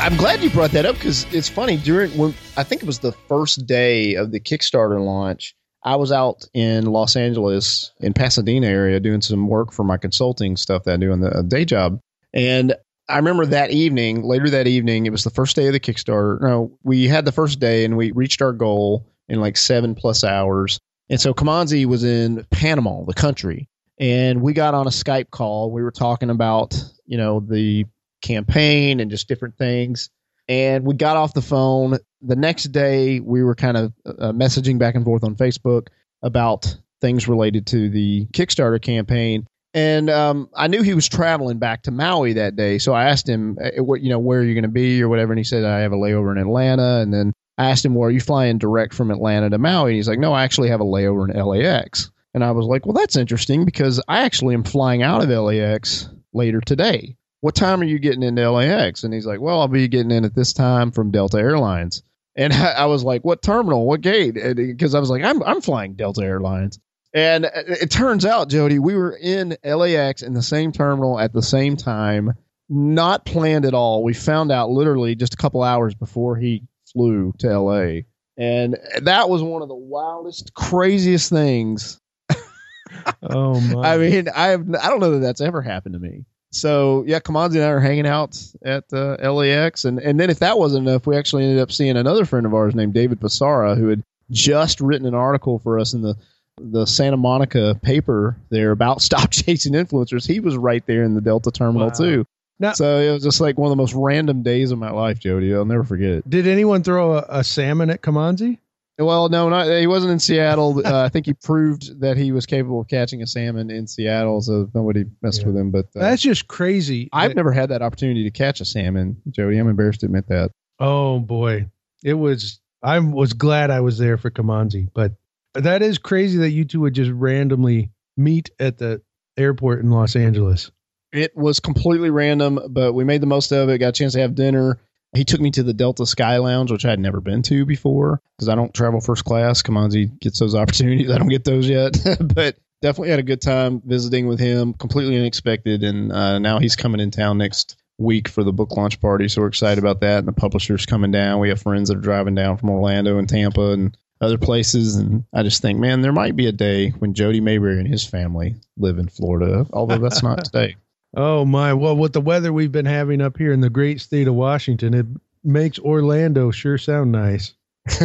I'm 0.00 0.16
glad 0.16 0.42
you 0.42 0.50
brought 0.50 0.72
that 0.72 0.84
up 0.84 0.96
because 0.96 1.32
it's 1.32 1.48
funny. 1.48 1.76
During 1.76 2.10
when 2.18 2.34
I 2.56 2.64
think 2.64 2.82
it 2.82 2.86
was 2.86 2.98
the 2.98 3.12
first 3.12 3.66
day 3.66 4.16
of 4.16 4.32
the 4.32 4.40
Kickstarter 4.40 5.00
launch, 5.00 5.54
I 5.82 5.96
was 5.96 6.12
out 6.12 6.46
in 6.52 6.86
Los 6.86 7.16
Angeles, 7.16 7.92
in 8.00 8.12
Pasadena 8.12 8.66
area, 8.66 9.00
doing 9.00 9.22
some 9.22 9.48
work 9.48 9.72
for 9.72 9.84
my 9.84 9.96
consulting 9.96 10.56
stuff 10.56 10.84
that 10.84 10.94
I 10.94 10.96
do 10.98 11.12
in 11.12 11.20
the 11.20 11.30
uh, 11.30 11.42
day 11.42 11.64
job. 11.64 12.00
And 12.34 12.74
I 13.08 13.16
remember 13.16 13.46
that 13.46 13.70
evening, 13.70 14.22
later 14.22 14.50
that 14.50 14.66
evening, 14.66 15.06
it 15.06 15.10
was 15.10 15.24
the 15.24 15.30
first 15.30 15.56
day 15.56 15.66
of 15.66 15.72
the 15.72 15.80
Kickstarter. 15.80 16.40
No, 16.40 16.78
we 16.82 17.08
had 17.08 17.24
the 17.24 17.32
first 17.32 17.58
day 17.58 17.84
and 17.84 17.96
we 17.96 18.12
reached 18.12 18.42
our 18.42 18.52
goal 18.52 19.06
in 19.28 19.40
like 19.40 19.56
seven 19.56 19.94
plus 19.94 20.22
hours. 20.22 20.78
And 21.08 21.20
so 21.20 21.34
Kamanzi 21.34 21.86
was 21.86 22.04
in 22.04 22.44
Panama, 22.50 23.04
the 23.04 23.14
country, 23.14 23.68
and 23.98 24.42
we 24.42 24.52
got 24.52 24.74
on 24.74 24.86
a 24.86 24.90
Skype 24.90 25.30
call. 25.30 25.72
We 25.72 25.82
were 25.82 25.90
talking 25.90 26.30
about, 26.30 26.80
you 27.06 27.16
know, 27.16 27.40
the 27.40 27.86
campaign 28.22 29.00
and 29.00 29.10
just 29.10 29.26
different 29.26 29.56
things. 29.56 30.10
And 30.50 30.84
we 30.84 30.94
got 30.96 31.16
off 31.16 31.32
the 31.32 31.42
phone. 31.42 31.98
The 32.22 32.34
next 32.34 32.64
day, 32.64 33.20
we 33.20 33.44
were 33.44 33.54
kind 33.54 33.76
of 33.76 33.92
uh, 34.04 34.32
messaging 34.32 34.80
back 34.80 34.96
and 34.96 35.04
forth 35.04 35.22
on 35.22 35.36
Facebook 35.36 35.86
about 36.22 36.76
things 37.00 37.28
related 37.28 37.68
to 37.68 37.88
the 37.88 38.26
Kickstarter 38.32 38.82
campaign. 38.82 39.46
And 39.74 40.10
um, 40.10 40.48
I 40.52 40.66
knew 40.66 40.82
he 40.82 40.94
was 40.94 41.08
traveling 41.08 41.58
back 41.58 41.84
to 41.84 41.92
Maui 41.92 42.32
that 42.32 42.56
day, 42.56 42.78
so 42.78 42.92
I 42.92 43.04
asked 43.04 43.28
him, 43.28 43.56
"What 43.76 44.00
you 44.00 44.10
know, 44.10 44.18
where 44.18 44.40
are 44.40 44.44
you 44.44 44.54
going 44.54 44.64
to 44.64 44.68
be, 44.68 45.00
or 45.00 45.08
whatever?" 45.08 45.32
And 45.32 45.38
he 45.38 45.44
said, 45.44 45.64
"I 45.64 45.78
have 45.78 45.92
a 45.92 45.96
layover 45.96 46.32
in 46.32 46.38
Atlanta." 46.38 46.98
And 46.98 47.14
then 47.14 47.32
I 47.56 47.70
asked 47.70 47.84
him, 47.84 47.94
"Well, 47.94 48.08
are 48.08 48.10
you 48.10 48.20
flying 48.20 48.58
direct 48.58 48.92
from 48.92 49.12
Atlanta 49.12 49.50
to 49.50 49.58
Maui?" 49.58 49.92
And 49.92 49.96
he's 49.96 50.08
like, 50.08 50.18
"No, 50.18 50.32
I 50.32 50.42
actually 50.42 50.70
have 50.70 50.80
a 50.80 50.84
layover 50.84 51.32
in 51.32 51.40
LAX." 51.40 52.10
And 52.34 52.42
I 52.42 52.50
was 52.50 52.66
like, 52.66 52.84
"Well, 52.84 52.94
that's 52.94 53.14
interesting 53.14 53.64
because 53.64 54.02
I 54.08 54.22
actually 54.22 54.54
am 54.54 54.64
flying 54.64 55.04
out 55.04 55.22
of 55.22 55.28
LAX 55.28 56.08
later 56.32 56.60
today." 56.60 57.16
What 57.40 57.54
time 57.54 57.80
are 57.80 57.84
you 57.84 57.98
getting 57.98 58.22
into 58.22 58.50
LAX? 58.50 59.04
And 59.04 59.12
he's 59.12 59.26
like, 59.26 59.40
well, 59.40 59.60
I'll 59.60 59.68
be 59.68 59.88
getting 59.88 60.10
in 60.10 60.24
at 60.24 60.34
this 60.34 60.52
time 60.52 60.90
from 60.90 61.10
Delta 61.10 61.38
Airlines. 61.38 62.02
And 62.36 62.52
I, 62.52 62.86
was 62.86 63.02
like, 63.02 63.24
what 63.24 63.42
terminal? 63.42 63.86
What 63.86 64.00
gate? 64.00 64.34
Because 64.34 64.94
uh, 64.94 64.98
I 64.98 65.00
was 65.00 65.10
like, 65.10 65.24
I'm, 65.24 65.42
I'm 65.42 65.60
flying 65.60 65.94
Delta 65.94 66.22
Airlines. 66.22 66.78
And 67.12 67.44
uh, 67.46 67.50
it 67.54 67.90
turns 67.90 68.24
out, 68.24 68.48
Jody, 68.48 68.78
we 68.78 68.94
were 68.94 69.16
in 69.16 69.56
LAX 69.64 70.22
in 70.22 70.34
the 70.34 70.42
same 70.42 70.72
terminal 70.72 71.18
at 71.18 71.32
the 71.32 71.42
same 71.42 71.76
time, 71.76 72.34
not 72.68 73.24
planned 73.24 73.64
at 73.64 73.74
all. 73.74 74.04
We 74.04 74.14
found 74.14 74.52
out 74.52 74.70
literally 74.70 75.14
just 75.14 75.34
a 75.34 75.36
couple 75.36 75.62
hours 75.62 75.94
before 75.94 76.36
he 76.36 76.64
flew 76.92 77.32
to 77.38 77.58
LA. 77.58 78.02
And 78.36 78.78
that 79.02 79.28
was 79.28 79.42
one 79.42 79.62
of 79.62 79.68
the 79.68 79.74
wildest, 79.74 80.54
craziest 80.54 81.30
things. 81.30 82.00
oh 83.22 83.60
my! 83.60 83.94
I 83.94 83.98
mean, 83.98 84.28
I 84.34 84.48
have 84.48 84.66
I 84.74 84.88
don't 84.88 85.00
know 85.00 85.12
that 85.12 85.18
that's 85.18 85.40
ever 85.40 85.60
happened 85.60 85.94
to 85.94 85.98
me 85.98 86.24
so 86.50 87.04
yeah, 87.06 87.20
Kamanzi 87.20 87.56
and 87.56 87.64
I 87.64 87.68
are 87.68 87.80
hanging 87.80 88.06
out 88.06 88.40
at 88.64 88.84
uh, 88.92 89.16
LAX, 89.32 89.84
and 89.84 89.98
and 89.98 90.18
then 90.18 90.30
if 90.30 90.40
that 90.40 90.58
wasn't 90.58 90.88
enough, 90.88 91.06
we 91.06 91.16
actually 91.16 91.44
ended 91.44 91.60
up 91.60 91.70
seeing 91.70 91.96
another 91.96 92.24
friend 92.24 92.46
of 92.46 92.54
ours 92.54 92.74
named 92.74 92.94
David 92.94 93.20
Passara, 93.20 93.76
who 93.76 93.88
had 93.88 94.02
just 94.30 94.80
written 94.80 95.06
an 95.06 95.14
article 95.14 95.58
for 95.58 95.78
us 95.78 95.92
in 95.92 96.02
the 96.02 96.16
the 96.60 96.86
Santa 96.86 97.16
Monica 97.16 97.78
paper 97.82 98.36
there 98.50 98.70
about 98.70 99.00
stop 99.02 99.30
chasing 99.30 99.74
influencers. 99.74 100.26
He 100.26 100.40
was 100.40 100.56
right 100.56 100.84
there 100.86 101.04
in 101.04 101.14
the 101.14 101.20
Delta 101.20 101.50
terminal 101.50 101.88
wow. 101.88 101.94
too. 101.94 102.26
Now, 102.58 102.72
so 102.74 102.98
it 102.98 103.10
was 103.10 103.22
just 103.22 103.40
like 103.40 103.56
one 103.56 103.68
of 103.68 103.70
the 103.70 103.80
most 103.80 103.94
random 103.94 104.42
days 104.42 104.70
of 104.70 104.78
my 104.78 104.90
life, 104.90 105.18
Jody. 105.18 105.54
I'll 105.54 105.64
never 105.64 105.84
forget 105.84 106.10
it. 106.10 106.28
Did 106.28 106.46
anyone 106.46 106.82
throw 106.82 107.14
a, 107.14 107.26
a 107.28 107.44
salmon 107.44 107.88
at 107.88 108.02
Kamanzi? 108.02 108.58
Well, 109.00 109.28
no, 109.30 109.48
not 109.48 109.66
he 109.66 109.86
wasn't 109.86 110.12
in 110.12 110.18
Seattle. 110.18 110.82
Uh, 110.84 111.04
I 111.04 111.08
think 111.08 111.26
he 111.26 111.32
proved 111.32 112.00
that 112.00 112.16
he 112.16 112.32
was 112.32 112.44
capable 112.44 112.80
of 112.80 112.88
catching 112.88 113.22
a 113.22 113.26
salmon 113.26 113.70
in 113.70 113.86
Seattle, 113.86 114.40
so 114.42 114.68
nobody 114.74 115.04
messed 115.22 115.40
yeah. 115.40 115.46
with 115.46 115.56
him. 115.56 115.70
But 115.70 115.86
uh, 115.96 116.00
that's 116.00 116.22
just 116.22 116.48
crazy. 116.48 117.08
I've 117.12 117.34
never 117.34 117.52
had 117.52 117.70
that 117.70 117.82
opportunity 117.82 118.24
to 118.24 118.30
catch 118.30 118.60
a 118.60 118.64
salmon, 118.64 119.20
Jody. 119.30 119.58
I'm 119.58 119.68
embarrassed 119.68 120.00
to 120.00 120.06
admit 120.06 120.28
that. 120.28 120.50
Oh 120.78 121.18
boy, 121.18 121.66
it 122.04 122.14
was. 122.14 122.60
I 122.82 122.98
was 122.98 123.32
glad 123.32 123.70
I 123.70 123.80
was 123.80 123.98
there 123.98 124.18
for 124.18 124.30
Kamanzi, 124.30 124.88
but 124.94 125.12
that 125.54 125.82
is 125.82 125.98
crazy 125.98 126.38
that 126.38 126.50
you 126.50 126.64
two 126.64 126.80
would 126.80 126.94
just 126.94 127.10
randomly 127.10 127.90
meet 128.16 128.50
at 128.58 128.78
the 128.78 129.02
airport 129.36 129.80
in 129.80 129.90
Los 129.90 130.16
Angeles. 130.16 130.70
It 131.12 131.36
was 131.36 131.58
completely 131.58 132.10
random, 132.10 132.60
but 132.70 132.92
we 132.92 133.04
made 133.04 133.20
the 133.20 133.26
most 133.26 133.50
of 133.50 133.68
it. 133.68 133.78
Got 133.78 133.88
a 133.88 133.92
chance 133.92 134.12
to 134.12 134.20
have 134.20 134.34
dinner 134.34 134.78
he 135.14 135.24
took 135.24 135.40
me 135.40 135.50
to 135.52 135.62
the 135.62 135.72
Delta 135.72 136.06
Sky 136.06 136.38
Lounge, 136.38 136.70
which 136.70 136.84
I 136.84 136.90
had 136.90 137.00
never 137.00 137.20
been 137.20 137.42
to 137.42 137.64
before 137.64 138.20
because 138.36 138.48
I 138.48 138.54
don't 138.54 138.72
travel 138.72 139.00
first 139.00 139.24
class. 139.24 139.62
Kamanzi 139.62 140.18
gets 140.20 140.38
those 140.38 140.54
opportunities. 140.56 141.10
I 141.10 141.18
don't 141.18 141.28
get 141.28 141.44
those 141.44 141.68
yet, 141.68 141.98
but 142.20 142.56
definitely 142.82 143.10
had 143.10 143.18
a 143.18 143.24
good 143.24 143.42
time 143.42 143.82
visiting 143.84 144.26
with 144.26 144.38
him. 144.38 144.74
Completely 144.74 145.18
unexpected, 145.18 145.82
and 145.82 146.12
uh, 146.12 146.38
now 146.38 146.58
he's 146.58 146.76
coming 146.76 147.00
in 147.00 147.10
town 147.10 147.38
next 147.38 147.76
week 148.00 148.28
for 148.28 148.42
the 148.42 148.52
book 148.52 148.76
launch 148.76 149.00
party. 149.00 149.28
So 149.28 149.42
we're 149.42 149.48
excited 149.48 149.78
about 149.78 150.00
that. 150.00 150.20
And 150.20 150.28
the 150.28 150.32
publisher's 150.32 150.86
coming 150.86 151.10
down. 151.10 151.38
We 151.38 151.50
have 151.50 151.60
friends 151.60 151.88
that 151.88 151.98
are 151.98 152.00
driving 152.00 152.34
down 152.34 152.56
from 152.56 152.70
Orlando 152.70 153.18
and 153.18 153.28
Tampa 153.28 153.72
and 153.72 153.96
other 154.20 154.38
places. 154.38 154.96
And 154.96 155.24
I 155.32 155.42
just 155.42 155.62
think, 155.62 155.78
man, 155.78 156.00
there 156.00 156.12
might 156.12 156.34
be 156.34 156.46
a 156.46 156.52
day 156.52 156.90
when 156.90 157.14
Jody 157.14 157.40
Maberry 157.40 157.78
and 157.78 157.86
his 157.86 158.04
family 158.04 158.56
live 158.76 158.98
in 158.98 159.08
Florida, 159.08 159.66
although 159.72 159.98
that's 159.98 160.22
not 160.22 160.44
today. 160.44 160.76
Oh 161.16 161.44
my! 161.44 161.74
Well, 161.74 161.96
with 161.96 162.12
the 162.12 162.20
weather 162.20 162.52
we've 162.52 162.72
been 162.72 162.86
having 162.86 163.20
up 163.20 163.36
here 163.36 163.52
in 163.52 163.60
the 163.60 163.70
great 163.70 164.00
state 164.00 164.28
of 164.28 164.34
Washington, 164.34 164.94
it 164.94 165.06
makes 165.42 165.78
Orlando 165.78 166.50
sure 166.50 166.78
sound 166.78 167.12
nice. 167.12 167.54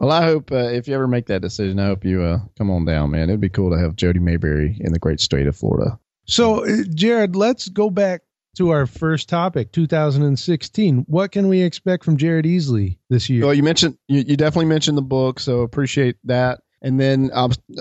well, 0.00 0.10
I 0.10 0.22
hope 0.22 0.52
uh, 0.52 0.68
if 0.68 0.86
you 0.86 0.94
ever 0.94 1.08
make 1.08 1.26
that 1.26 1.42
decision, 1.42 1.78
I 1.78 1.86
hope 1.86 2.04
you 2.04 2.22
uh, 2.22 2.40
come 2.58 2.70
on 2.70 2.84
down, 2.84 3.10
man. 3.10 3.30
It'd 3.30 3.40
be 3.40 3.48
cool 3.48 3.70
to 3.70 3.78
have 3.78 3.96
Jody 3.96 4.20
Maberry 4.20 4.78
in 4.80 4.92
the 4.92 4.98
great 4.98 5.20
state 5.20 5.46
of 5.46 5.56
Florida. 5.56 5.98
So, 6.26 6.64
uh, 6.64 6.84
Jared, 6.94 7.36
let's 7.36 7.68
go 7.68 7.90
back 7.90 8.22
to 8.56 8.70
our 8.70 8.86
first 8.86 9.28
topic, 9.28 9.72
2016. 9.72 11.04
What 11.08 11.32
can 11.32 11.48
we 11.48 11.62
expect 11.62 12.04
from 12.04 12.16
Jared 12.16 12.44
Easley 12.44 12.98
this 13.08 13.30
year? 13.30 13.44
Well, 13.44 13.54
you 13.54 13.62
mentioned 13.62 13.96
you, 14.08 14.20
you 14.20 14.36
definitely 14.36 14.66
mentioned 14.66 14.98
the 14.98 15.02
book, 15.02 15.40
so 15.40 15.60
appreciate 15.60 16.16
that. 16.24 16.60
And 16.82 16.98
then 16.98 17.30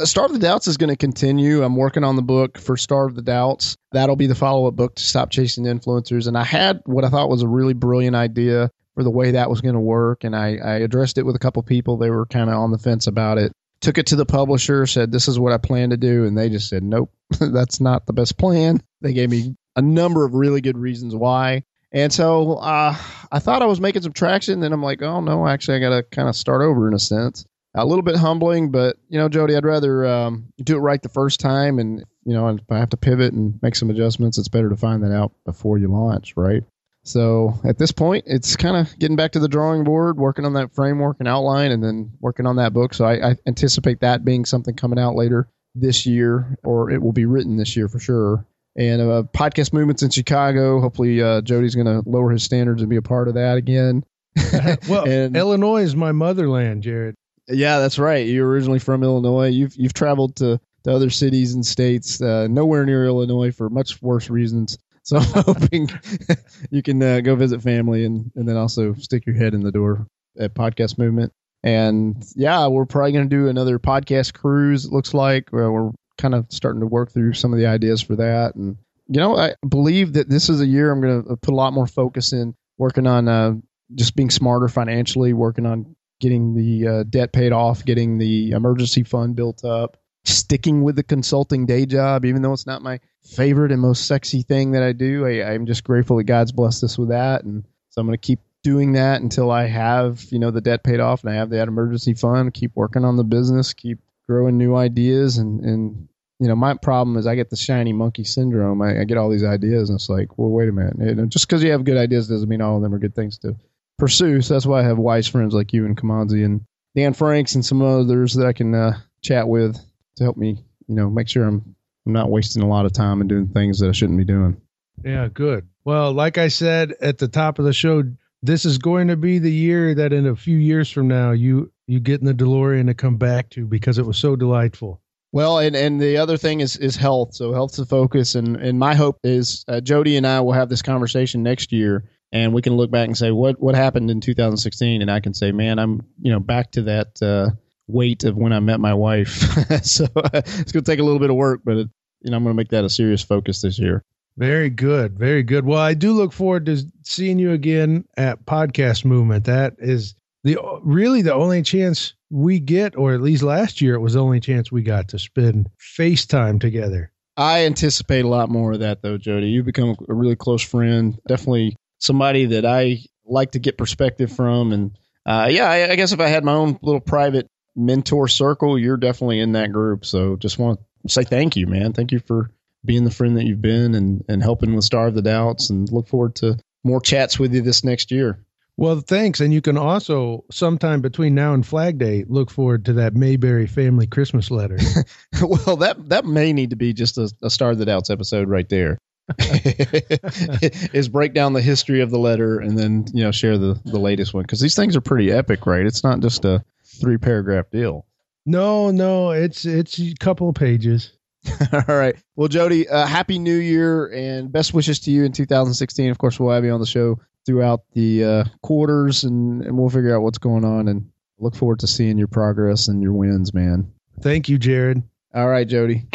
Starve 0.04 0.32
the 0.32 0.40
Doubts 0.40 0.68
is 0.68 0.78
going 0.78 0.92
to 0.92 0.96
continue. 0.96 1.64
I'm 1.64 1.76
working 1.76 2.04
on 2.04 2.16
the 2.16 2.22
book 2.22 2.60
for 2.60 2.78
Starve 2.78 3.16
the 3.16 3.24
Doubts. 3.24 3.76
That'll 3.92 4.16
be 4.16 4.28
the 4.28 4.36
follow 4.36 4.68
up 4.68 4.76
book 4.76 4.96
to 4.96 5.04
Stop 5.04 5.32
Chasing 5.32 5.66
Influencers. 5.66 6.28
And 6.28 6.38
I 6.38 6.44
had 6.44 6.82
what 6.86 7.04
I 7.04 7.10
thought 7.10 7.30
was 7.30 7.42
a 7.42 7.48
really 7.48 7.74
brilliant 7.74 8.16
idea 8.16 8.70
for 8.94 9.04
the 9.04 9.10
way 9.10 9.32
that 9.32 9.50
was 9.50 9.62
going 9.62 9.74
to 9.74 9.82
work. 9.82 10.24
And 10.24 10.36
I, 10.36 10.58
I 10.58 10.74
addressed 10.76 11.18
it 11.18 11.26
with 11.26 11.36
a 11.36 11.40
couple 11.40 11.64
people. 11.64 11.98
They 11.98 12.12
were 12.12 12.28
kind 12.28 12.52
of 12.52 12.58
on 12.58 12.72
the 12.72 12.78
fence 12.78 13.08
about 13.08 13.40
it. 13.40 13.52
Took 13.80 13.98
it 13.98 14.06
to 14.08 14.16
the 14.16 14.26
publisher, 14.26 14.86
said, 14.86 15.12
This 15.12 15.28
is 15.28 15.40
what 15.40 15.52
I 15.52 15.58
plan 15.58 15.90
to 15.90 15.98
do. 15.98 16.26
And 16.26 16.38
they 16.38 16.50
just 16.50 16.70
said, 16.70 16.84
Nope, 16.84 17.12
that's 17.40 17.82
not 17.82 18.06
the 18.06 18.14
best 18.14 18.38
plan. 18.38 18.84
They 19.02 19.14
gave 19.14 19.32
me 19.32 19.56
a 19.76 19.82
number 19.82 20.26
of 20.26 20.36
really 20.36 20.62
good 20.62 20.78
reasons 20.78 21.16
why. 21.16 21.64
And 21.92 22.14
so 22.14 22.54
uh, 22.54 22.96
I 23.32 23.40
thought 23.40 23.64
I 23.64 23.66
was 23.66 23.82
making 23.82 24.04
some 24.04 24.14
traction. 24.14 24.60
Then 24.60 24.72
I'm 24.72 24.84
like, 24.84 25.02
oh 25.02 25.20
no, 25.20 25.46
actually, 25.46 25.78
I 25.78 25.80
got 25.80 25.90
to 25.90 26.04
kind 26.04 26.30
of 26.30 26.36
start 26.38 26.62
over 26.62 26.88
in 26.88 26.94
a 26.94 27.00
sense 27.00 27.46
a 27.74 27.86
little 27.86 28.04
bit 28.04 28.16
humbling, 28.16 28.72
but 28.72 28.98
you 29.10 29.18
know, 29.18 29.30
Jody, 29.30 29.56
I'd 29.56 29.66
rather 29.66 30.06
um, 30.06 30.52
do 30.64 30.76
it 30.76 30.80
right 30.80 31.02
the 31.02 31.10
first 31.10 31.40
time, 31.40 31.80
and 31.80 32.04
you 32.26 32.34
know, 32.34 32.50
if 32.50 32.62
I 32.70 32.78
have 32.78 32.90
to 32.90 32.98
pivot 32.98 33.34
and 33.34 33.60
make 33.62 33.76
some 33.76 33.90
adjustments, 33.90 34.38
it's 34.38 34.50
better 34.50 34.70
to 34.70 34.78
find 34.78 35.04
that 35.04 35.14
out 35.14 35.32
before 35.46 35.78
you 35.78 35.88
launch, 35.88 36.34
right? 36.36 36.64
So 37.04 37.60
at 37.64 37.78
this 37.80 37.92
point, 37.92 38.26
it's 38.28 38.56
kind 38.56 38.78
of 38.78 38.98
getting 39.00 39.16
back 39.16 39.32
to 39.32 39.40
the 39.40 39.48
drawing 39.48 39.84
board, 39.84 40.18
working 40.18 40.46
on 40.46 40.54
that 40.54 40.76
framework 40.76 41.18
and 41.20 41.28
outline, 41.28 41.72
and 41.72 41.84
then 41.84 42.12
working 42.20 42.46
on 42.46 42.58
that 42.58 42.74
book. 42.74 42.94
So 42.94 43.06
I, 43.06 43.32
I 43.32 43.36
anticipate 43.48 44.02
that 44.02 44.24
being 44.24 44.46
something 44.46 44.76
coming 44.76 45.00
out 45.00 45.16
later 45.16 45.48
this 45.74 46.06
year, 46.06 46.58
or 46.64 46.92
it 46.92 47.02
will 47.02 47.14
be 47.14 47.26
written 47.26 47.58
this 47.58 47.76
year 47.76 47.88
for 47.88 48.00
sure. 48.00 48.46
And 48.78 49.02
uh, 49.02 49.24
podcast 49.34 49.74
movements 49.74 50.04
in 50.04 50.12
Chicago. 50.12 50.80
Hopefully, 50.80 51.22
uh, 51.22 51.42
Jody's 51.42 51.76
going 51.76 51.88
to 51.88 52.08
lower 52.08 52.32
his 52.32 52.44
standards 52.44 52.82
and 52.82 52.90
be 52.90 52.96
a 52.96 53.02
part 53.02 53.28
of 53.28 53.34
that 53.34 53.58
again. 53.58 54.06
well, 54.88 55.04
and, 55.08 55.36
Illinois 55.36 55.82
is 55.82 55.96
my 55.96 56.12
motherland, 56.12 56.84
Jared. 56.84 57.16
Yeah, 57.48 57.80
that's 57.80 58.00
right. 58.00 58.26
You're 58.28 58.48
originally 58.48 58.80
from 58.80 59.04
Illinois. 59.04 59.48
You've 59.48 59.76
you've 59.76 59.94
traveled 59.94 60.38
to, 60.38 60.60
to 60.84 60.92
other 60.92 61.10
cities 61.10 61.54
and 61.54 61.66
states, 61.66 62.22
uh, 62.22 62.48
nowhere 62.50 62.86
near 62.86 63.06
Illinois 63.06 63.52
for 63.52 63.70
much 63.70 64.02
worse 64.02 64.30
reasons. 64.30 64.78
So 65.04 65.18
I'm 65.18 65.44
hoping 65.44 65.90
you 66.70 66.84
can 66.84 67.02
uh, 67.02 67.22
go 67.22 67.36
visit 67.36 67.64
family 67.64 68.06
and, 68.06 68.32
and 68.36 68.48
then 68.48 68.56
also 68.56 68.94
stick 68.94 69.26
your 69.26 69.36
head 69.36 69.56
in 69.56 69.62
the 69.62 69.72
door 69.72 70.06
at 70.40 70.54
Podcast 70.54 71.00
Movement. 71.00 71.34
And 71.64 72.24
yeah, 72.36 72.68
we're 72.68 72.86
probably 72.86 73.12
going 73.12 73.28
to 73.28 73.36
do 73.36 73.48
another 73.48 73.80
podcast 73.80 74.34
cruise. 74.34 74.86
It 74.86 74.92
looks 74.92 75.16
like 75.16 75.50
we're 75.52 75.90
kind 76.20 76.36
of 76.36 76.46
starting 76.50 76.82
to 76.82 76.86
work 76.86 77.12
through 77.12 77.34
some 77.34 77.52
of 77.52 77.58
the 77.58 77.66
ideas 77.66 78.04
for 78.04 78.16
that. 78.18 78.54
And 78.54 78.78
you 79.08 79.20
know, 79.20 79.36
I 79.36 79.56
believe 79.68 80.14
that 80.14 80.30
this 80.30 80.50
is 80.50 80.62
a 80.62 80.68
year 80.68 80.92
I'm 80.92 81.02
going 81.02 81.24
to 81.24 81.36
put 81.36 81.52
a 81.52 81.58
lot 81.58 81.74
more 81.74 81.88
focus 81.88 82.32
in 82.32 82.54
working 82.78 83.08
on 83.08 83.28
uh, 83.28 83.54
just 83.96 84.16
being 84.16 84.30
smarter 84.30 84.68
financially, 84.68 85.34
working 85.34 85.66
on 85.66 85.96
getting 86.22 86.56
the 86.56 86.88
uh, 86.88 87.04
debt 87.04 87.34
paid 87.34 87.52
off, 87.52 87.84
getting 87.84 88.18
the 88.18 88.52
emergency 88.52 89.04
fund 89.04 89.36
built 89.36 89.66
up, 89.66 89.98
sticking 90.24 90.84
with 90.84 90.96
the 90.96 91.04
consulting 91.04 91.66
day 91.66 91.86
job, 91.86 92.24
even 92.24 92.42
though 92.42 92.54
it's 92.54 92.68
not 92.68 92.82
my 92.82 93.00
favorite 93.24 93.72
and 93.72 93.82
most 93.82 94.08
sexy 94.08 94.44
thing 94.44 94.72
that 94.72 94.84
I 94.84 94.94
do. 94.94 95.26
I, 95.26 95.52
I'm 95.52 95.66
just 95.66 95.84
grateful 95.84 96.18
that 96.18 96.24
God's 96.24 96.54
blessed 96.54 96.86
us 96.86 96.98
with 96.98 97.10
that, 97.10 97.44
and 97.44 97.66
so 97.90 98.00
I'm 98.00 98.08
going 98.08 98.18
to 98.18 98.22
keep 98.26 98.40
doing 98.64 98.94
that 98.94 99.22
until 99.22 99.50
I 99.50 99.66
have 99.66 100.24
you 100.30 100.38
know 100.38 100.52
the 100.52 100.62
debt 100.62 100.84
paid 100.84 101.00
off 101.00 101.24
and 101.24 101.34
I 101.34 101.36
have 101.36 101.50
that 101.50 101.68
emergency 101.68 102.14
fund. 102.14 102.54
Keep 102.54 102.76
working 102.76 103.04
on 103.04 103.18
the 103.18 103.24
business, 103.24 103.74
keep 103.74 104.00
growing 104.28 104.58
new 104.58 104.76
ideas, 104.76 105.38
and 105.40 105.66
and 105.66 106.08
you 106.40 106.48
know 106.48 106.56
my 106.56 106.76
problem 106.76 107.18
is 107.18 107.28
I 107.28 107.36
get 107.36 107.50
the 107.50 107.58
shiny 107.58 107.94
monkey 107.94 108.24
syndrome. 108.24 108.82
I, 108.82 109.02
I 109.02 109.04
get 109.04 109.18
all 109.18 109.30
these 109.30 109.44
ideas, 109.44 109.90
and 109.90 109.98
it's 109.98 110.10
like, 110.10 110.38
well, 110.38 110.50
wait 110.50 110.70
a 110.70 110.72
minute. 110.72 110.96
You 111.00 111.16
know, 111.16 111.26
just 111.26 111.48
because 111.48 111.64
you 111.64 111.72
have 111.72 111.84
good 111.84 111.98
ideas 111.98 112.28
doesn't 112.28 112.48
mean 112.48 112.62
all 112.62 112.78
of 112.78 112.84
them 112.84 112.94
are 112.94 113.00
good 113.00 113.16
things 113.16 113.40
to 113.40 113.56
pursue. 114.02 114.42
So 114.42 114.56
that's 114.56 114.66
why 114.66 114.80
I 114.80 114.84
have 114.84 114.98
wise 114.98 115.28
friends 115.28 115.54
like 115.54 115.74
you 115.74 115.86
and 115.86 115.96
Kamanzi 115.96 116.44
and 116.44 116.62
Dan 116.96 117.14
Franks 117.14 117.54
and 117.54 117.64
some 117.64 117.84
others 117.84 118.34
that 118.34 118.48
I 118.48 118.52
can 118.52 118.74
uh, 118.74 118.98
chat 119.22 119.48
with 119.48 119.78
to 120.16 120.24
help 120.24 120.38
me, 120.38 120.58
you 120.88 120.96
know, 120.96 121.08
make 121.08 121.30
sure 121.30 121.46
I'm 121.46 121.76
I'm 122.08 122.14
not 122.14 122.32
wasting 122.32 122.64
a 122.64 122.68
lot 122.68 122.88
of 122.88 122.94
time 122.94 123.22
and 123.22 123.30
doing 123.30 123.48
things 123.48 123.80
that 123.80 123.90
I 123.90 123.92
shouldn't 123.92 124.18
be 124.18 124.26
doing. 124.26 124.60
Yeah, 125.06 125.28
good. 125.32 125.68
Well, 125.86 126.14
like 126.14 126.40
I 126.40 126.48
said 126.48 126.96
at 127.00 127.20
the 127.20 127.28
top 127.28 127.60
of 127.60 127.66
the 127.66 127.74
show, 127.74 128.04
this 128.42 128.66
is 128.66 128.80
going 128.80 129.10
to 129.10 129.16
be 129.16 129.38
the 129.38 129.52
year 129.52 129.94
that 129.94 130.14
in 130.14 130.26
a 130.26 130.36
few 130.36 130.58
years 130.58 130.90
from 130.90 131.08
now 131.08 131.30
you 131.30 131.72
you 131.86 132.00
get 132.00 132.22
in 132.22 132.26
the 132.26 132.34
DeLorean 132.34 132.88
to 132.88 132.96
come 132.96 133.18
back 133.18 133.52
to 133.52 133.68
because 133.68 134.00
it 134.00 134.06
was 134.06 134.18
so 134.18 134.36
delightful. 134.36 135.00
Well, 135.32 135.60
and, 135.60 135.76
and 135.76 136.02
the 136.02 136.18
other 136.18 136.38
thing 136.38 136.62
is 136.62 136.76
is 136.76 136.96
health. 136.96 137.36
So 137.36 137.54
health's 137.54 137.78
the 137.78 137.86
focus, 137.86 138.34
and 138.34 138.58
and 138.58 138.80
my 138.80 138.96
hope 138.96 139.20
is 139.24 139.64
uh, 139.68 139.80
Jody 139.80 140.18
and 140.18 140.26
I 140.26 140.42
will 140.42 140.54
have 140.54 140.70
this 140.70 140.82
conversation 140.82 141.44
next 141.44 141.72
year, 141.72 142.10
and 142.32 142.54
we 142.54 142.62
can 142.62 142.76
look 142.76 142.92
back 142.92 143.08
and 143.08 143.18
say 143.18 143.32
what 143.32 143.60
what 143.60 143.76
happened 143.76 144.10
in 144.10 144.22
2016, 144.22 145.02
and 145.02 145.12
I 145.12 145.20
can 145.20 145.34
say, 145.34 145.52
man, 145.52 145.80
I'm 145.80 146.06
you 146.22 146.32
know 146.32 146.40
back 146.40 146.72
to 146.72 146.84
that 146.84 147.22
uh, 147.22 147.52
weight 147.88 148.24
of 148.24 148.36
when 148.38 148.54
I 148.54 148.60
met 148.60 148.80
my 148.80 148.94
wife. 148.94 149.32
so 149.84 150.06
uh, 150.16 150.30
it's 150.34 150.72
going 150.72 150.84
to 150.84 150.92
take 150.92 151.00
a 151.00 151.04
little 151.04 151.20
bit 151.20 151.30
of 151.30 151.36
work, 151.36 151.62
but 151.64 151.78
it, 151.78 151.90
you 152.22 152.32
know 152.32 152.38
I'm 152.38 152.44
going 152.44 152.56
to 152.56 152.58
make 152.58 152.70
that 152.70 152.86
a 152.86 152.90
serious 152.90 153.22
focus 153.22 153.62
this 153.62 153.80
year. 153.80 154.04
Very 154.38 154.70
good, 154.70 155.18
very 155.18 155.44
good. 155.44 155.66
Well, 155.66 155.80
I 155.80 155.94
do 155.94 156.14
look 156.14 156.32
forward 156.32 156.66
to 156.68 156.82
seeing 157.04 157.38
you 157.38 157.52
again 157.52 158.06
at 158.16 158.46
Podcast 158.46 159.04
Movement. 159.04 159.46
That 159.46 159.76
is 159.80 160.16
the 160.44 160.58
really 160.84 161.22
the 161.22 161.34
only 161.34 161.62
chance 161.62 162.14
we 162.30 162.60
get, 162.60 162.96
or 162.96 163.14
at 163.14 163.22
least 163.22 163.44
last 163.44 163.82
year, 163.82 163.94
it 163.96 164.00
was 164.00 164.14
the 164.14 164.24
only 164.24 164.40
chance 164.40 164.72
we 164.72 164.84
got 164.84 165.10
to 165.10 165.20
spend 165.20 165.70
FaceTime 165.80 166.62
together. 166.62 167.12
I 167.38 167.66
anticipate 167.66 168.26
a 168.26 168.30
lot 168.30 168.50
more 168.50 168.74
of 168.74 168.80
that, 168.80 169.02
though, 169.02 169.18
Jody. 169.18 169.48
You've 169.48 169.66
become 169.66 169.96
a 170.08 170.14
really 170.14 170.36
close 170.36 170.62
friend. 170.62 171.20
Definitely 171.28 171.76
somebody 172.02 172.48
that 172.48 172.66
I 172.66 173.00
like 173.26 173.52
to 173.52 173.60
get 173.60 173.78
perspective 173.78 174.32
from. 174.32 174.74
And 174.74 174.98
uh, 175.26 175.48
yeah, 175.50 175.70
I, 175.70 175.92
I 175.92 175.96
guess 175.96 176.12
if 176.12 176.20
I 176.20 176.28
had 176.28 176.44
my 176.44 176.54
own 176.54 176.78
little 176.82 177.00
private 177.00 177.48
mentor 177.76 178.28
circle, 178.28 178.78
you're 178.78 178.98
definitely 178.98 179.40
in 179.40 179.54
that 179.54 179.72
group. 179.72 180.06
So 180.06 180.36
just 180.36 180.60
want 180.60 180.80
to 181.04 181.10
say 181.10 181.24
thank 181.24 181.56
you, 181.56 181.68
man. 181.68 181.94
Thank 181.94 182.12
you 182.12 182.20
for 182.20 182.52
being 182.84 183.06
the 183.06 183.12
friend 183.12 183.38
that 183.38 183.46
you've 183.46 183.62
been 183.62 183.96
and, 183.96 184.26
and 184.28 184.42
helping 184.42 184.76
with 184.76 184.84
Starve 184.84 185.14
the 185.14 185.22
Doubts 185.22 185.70
and 185.70 185.90
look 185.92 186.08
forward 186.08 186.36
to 186.36 186.58
more 186.84 187.00
chats 187.00 187.40
with 187.40 187.54
you 187.54 187.62
this 187.62 187.84
next 187.84 188.12
year. 188.12 188.44
Well, 188.78 189.00
thanks. 189.02 189.42
And 189.42 189.54
you 189.54 189.62
can 189.62 189.78
also, 189.78 190.46
sometime 190.50 191.02
between 191.02 191.36
now 191.36 191.54
and 191.54 191.66
Flag 191.66 192.00
Day, 192.00 192.26
look 192.28 192.50
forward 192.50 192.86
to 192.86 192.94
that 192.94 193.14
Maberry 193.14 193.70
family 193.70 194.08
Christmas 194.08 194.50
letter. 194.50 194.80
well, 195.42 195.78
that 195.78 196.10
that 196.10 196.26
may 196.26 196.52
need 196.52 196.72
to 196.72 196.76
be 196.76 196.94
just 196.94 197.20
a, 197.20 197.32
a 197.44 197.66
of 197.66 197.78
the 197.78 197.86
Doubts 197.86 198.10
episode 198.10 198.50
right 198.50 198.68
there. 198.68 198.98
is 200.94 201.10
break 201.10 201.34
down 201.34 201.54
the 201.54 201.62
history 201.62 202.02
of 202.02 202.12
the 202.12 202.20
letter 202.20 202.60
and 202.60 202.78
then 202.78 203.06
you 203.14 203.24
know 203.24 203.32
share 203.32 203.58
the 203.58 203.80
the 203.86 204.00
latest 204.00 204.34
one 204.34 204.44
because 204.44 204.60
these 204.60 204.76
things 204.76 204.96
are 204.96 205.02
pretty 205.02 205.32
epic, 205.32 205.66
right? 205.66 205.86
It's 205.86 206.04
not 206.04 206.20
just 206.20 206.46
a 206.46 206.64
three 206.84 207.18
paragraph 207.18 207.70
deal. 207.72 208.06
No, 208.46 208.92
no, 208.92 209.32
it's 209.32 209.66
it's 209.66 210.00
a 210.00 210.14
couple 210.20 210.50
of 210.50 210.56
pages. 210.56 211.12
All 211.74 211.96
right. 211.96 212.16
Well, 212.36 212.48
Jody, 212.48 212.88
uh, 212.88 213.06
happy 213.06 213.40
New 213.40 213.58
Year 213.58 214.08
and 214.08 214.52
best 214.52 214.74
wishes 214.74 215.00
to 215.02 215.12
you 215.12 215.24
in 215.24 215.32
2016. 215.32 216.10
Of 216.10 216.18
course, 216.18 216.40
we'll 216.40 216.54
have 216.54 216.64
you 216.64 216.72
on 216.72 216.80
the 216.80 216.86
show 216.86 217.20
throughout 217.46 217.82
the 217.94 218.24
uh, 218.24 218.44
quarters, 218.62 219.24
and, 219.24 219.64
and 219.64 219.78
we'll 219.78 219.90
figure 219.90 220.16
out 220.16 220.22
what's 220.22 220.38
going 220.38 220.66
on. 220.66 220.88
And 220.88 221.10
look 221.40 221.56
forward 221.56 221.80
to 221.80 221.88
seeing 221.88 222.18
your 222.18 222.28
progress 222.28 222.88
and 222.88 223.02
your 223.02 223.14
wins, 223.14 223.54
man. 223.54 223.92
Thank 224.22 224.50
you, 224.50 224.60
Jared. 224.60 225.02
All 225.34 225.48
right, 225.48 225.68
Jody. 225.68 226.06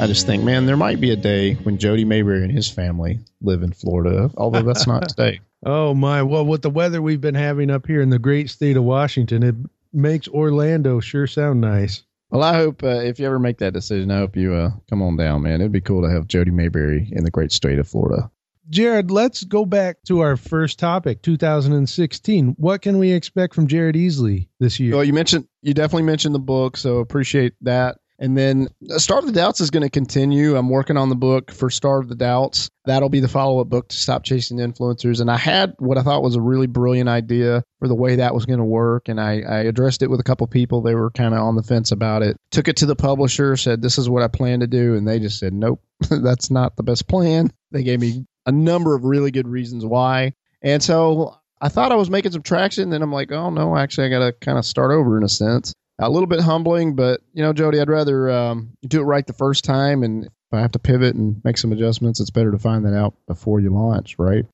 I 0.00 0.06
just 0.06 0.26
think, 0.26 0.44
man, 0.44 0.64
there 0.64 0.76
might 0.76 1.00
be 1.00 1.10
a 1.10 1.16
day 1.16 1.54
when 1.54 1.76
Jody 1.76 2.04
Maberry 2.04 2.44
and 2.44 2.52
his 2.52 2.70
family 2.70 3.18
live 3.42 3.64
in 3.64 3.72
Florida, 3.72 4.30
although 4.36 4.62
that's 4.62 4.86
not 4.86 5.08
today. 5.08 5.40
Oh 5.66 5.92
my! 5.92 6.22
Well, 6.22 6.46
with 6.46 6.62
the 6.62 6.70
weather 6.70 7.02
we've 7.02 7.20
been 7.20 7.34
having 7.34 7.68
up 7.68 7.84
here 7.84 8.00
in 8.00 8.08
the 8.08 8.18
great 8.20 8.48
state 8.48 8.76
of 8.76 8.84
Washington, 8.84 9.42
it 9.42 9.56
makes 9.92 10.28
Orlando 10.28 11.00
sure 11.00 11.26
sound 11.26 11.60
nice. 11.60 12.04
Well, 12.30 12.44
I 12.44 12.54
hope 12.54 12.84
uh, 12.84 13.00
if 13.00 13.18
you 13.18 13.26
ever 13.26 13.40
make 13.40 13.58
that 13.58 13.72
decision, 13.72 14.12
I 14.12 14.18
hope 14.18 14.36
you 14.36 14.54
uh, 14.54 14.70
come 14.88 15.02
on 15.02 15.16
down, 15.16 15.42
man. 15.42 15.60
It'd 15.60 15.72
be 15.72 15.80
cool 15.80 16.02
to 16.02 16.10
have 16.10 16.28
Jody 16.28 16.52
Maberry 16.52 17.10
in 17.10 17.24
the 17.24 17.30
great 17.30 17.50
state 17.50 17.80
of 17.80 17.88
Florida. 17.88 18.30
Jared, 18.70 19.10
let's 19.10 19.42
go 19.44 19.64
back 19.64 19.96
to 20.04 20.20
our 20.20 20.36
first 20.36 20.78
topic, 20.78 21.22
2016. 21.22 22.54
What 22.58 22.82
can 22.82 22.98
we 22.98 23.12
expect 23.12 23.54
from 23.54 23.66
Jared 23.66 23.96
Easley 23.96 24.48
this 24.60 24.78
year? 24.78 24.94
Well, 24.94 25.04
you 25.04 25.14
mentioned 25.14 25.48
you 25.62 25.74
definitely 25.74 26.02
mentioned 26.02 26.36
the 26.36 26.40
book, 26.40 26.76
so 26.76 26.98
appreciate 26.98 27.54
that. 27.62 27.98
And 28.18 28.36
then 28.36 28.68
uh, 28.90 28.98
Starve 28.98 29.26
the 29.26 29.32
Doubts 29.32 29.60
is 29.60 29.70
going 29.70 29.84
to 29.84 29.90
continue. 29.90 30.56
I'm 30.56 30.68
working 30.68 30.96
on 30.96 31.08
the 31.08 31.14
book 31.14 31.52
for 31.52 31.70
Starve 31.70 32.08
the 32.08 32.16
Doubts. 32.16 32.68
That'll 32.84 33.08
be 33.08 33.20
the 33.20 33.28
follow 33.28 33.60
up 33.60 33.68
book 33.68 33.88
to 33.88 33.96
Stop 33.96 34.24
Chasing 34.24 34.58
Influencers. 34.58 35.20
And 35.20 35.30
I 35.30 35.36
had 35.36 35.74
what 35.78 35.98
I 35.98 36.02
thought 36.02 36.22
was 36.22 36.34
a 36.34 36.40
really 36.40 36.66
brilliant 36.66 37.08
idea 37.08 37.62
for 37.78 37.86
the 37.86 37.94
way 37.94 38.16
that 38.16 38.34
was 38.34 38.44
going 38.44 38.58
to 38.58 38.64
work. 38.64 39.08
And 39.08 39.20
I, 39.20 39.42
I 39.42 39.58
addressed 39.60 40.02
it 40.02 40.10
with 40.10 40.18
a 40.18 40.24
couple 40.24 40.46
people. 40.48 40.82
They 40.82 40.96
were 40.96 41.10
kind 41.10 41.32
of 41.32 41.40
on 41.40 41.54
the 41.54 41.62
fence 41.62 41.92
about 41.92 42.22
it. 42.22 42.36
Took 42.50 42.66
it 42.66 42.76
to 42.78 42.86
the 42.86 42.96
publisher, 42.96 43.56
said, 43.56 43.82
This 43.82 43.98
is 43.98 44.10
what 44.10 44.22
I 44.24 44.28
plan 44.28 44.60
to 44.60 44.66
do. 44.66 44.96
And 44.96 45.06
they 45.06 45.20
just 45.20 45.38
said, 45.38 45.52
Nope, 45.52 45.80
that's 46.10 46.50
not 46.50 46.76
the 46.76 46.82
best 46.82 47.06
plan. 47.06 47.52
They 47.70 47.84
gave 47.84 48.00
me 48.00 48.26
a 48.46 48.52
number 48.52 48.96
of 48.96 49.04
really 49.04 49.30
good 49.30 49.46
reasons 49.46 49.84
why. 49.84 50.34
And 50.60 50.82
so 50.82 51.36
I 51.60 51.68
thought 51.68 51.92
I 51.92 51.96
was 51.96 52.10
making 52.10 52.32
some 52.32 52.42
traction. 52.42 52.90
Then 52.90 53.02
I'm 53.02 53.12
like, 53.12 53.30
oh 53.30 53.50
no, 53.50 53.76
actually, 53.76 54.06
I 54.06 54.10
got 54.10 54.18
to 54.20 54.32
kind 54.32 54.58
of 54.58 54.64
start 54.64 54.90
over 54.90 55.16
in 55.16 55.22
a 55.22 55.28
sense 55.28 55.72
a 55.98 56.10
little 56.10 56.26
bit 56.26 56.40
humbling, 56.40 56.94
but 56.94 57.20
you 57.32 57.42
know, 57.42 57.52
Jody, 57.52 57.80
I'd 57.80 57.88
rather 57.88 58.30
um, 58.30 58.70
do 58.86 59.00
it 59.00 59.04
right 59.04 59.26
the 59.26 59.32
first 59.32 59.64
time, 59.64 60.02
and 60.02 60.24
if 60.24 60.30
I 60.52 60.60
have 60.60 60.72
to 60.72 60.78
pivot 60.78 61.14
and 61.14 61.40
make 61.44 61.58
some 61.58 61.72
adjustments, 61.72 62.20
it's 62.20 62.30
better 62.30 62.50
to 62.52 62.58
find 62.58 62.84
that 62.86 62.94
out 62.94 63.14
before 63.26 63.60
you 63.60 63.70
launch, 63.70 64.16
right? 64.18 64.44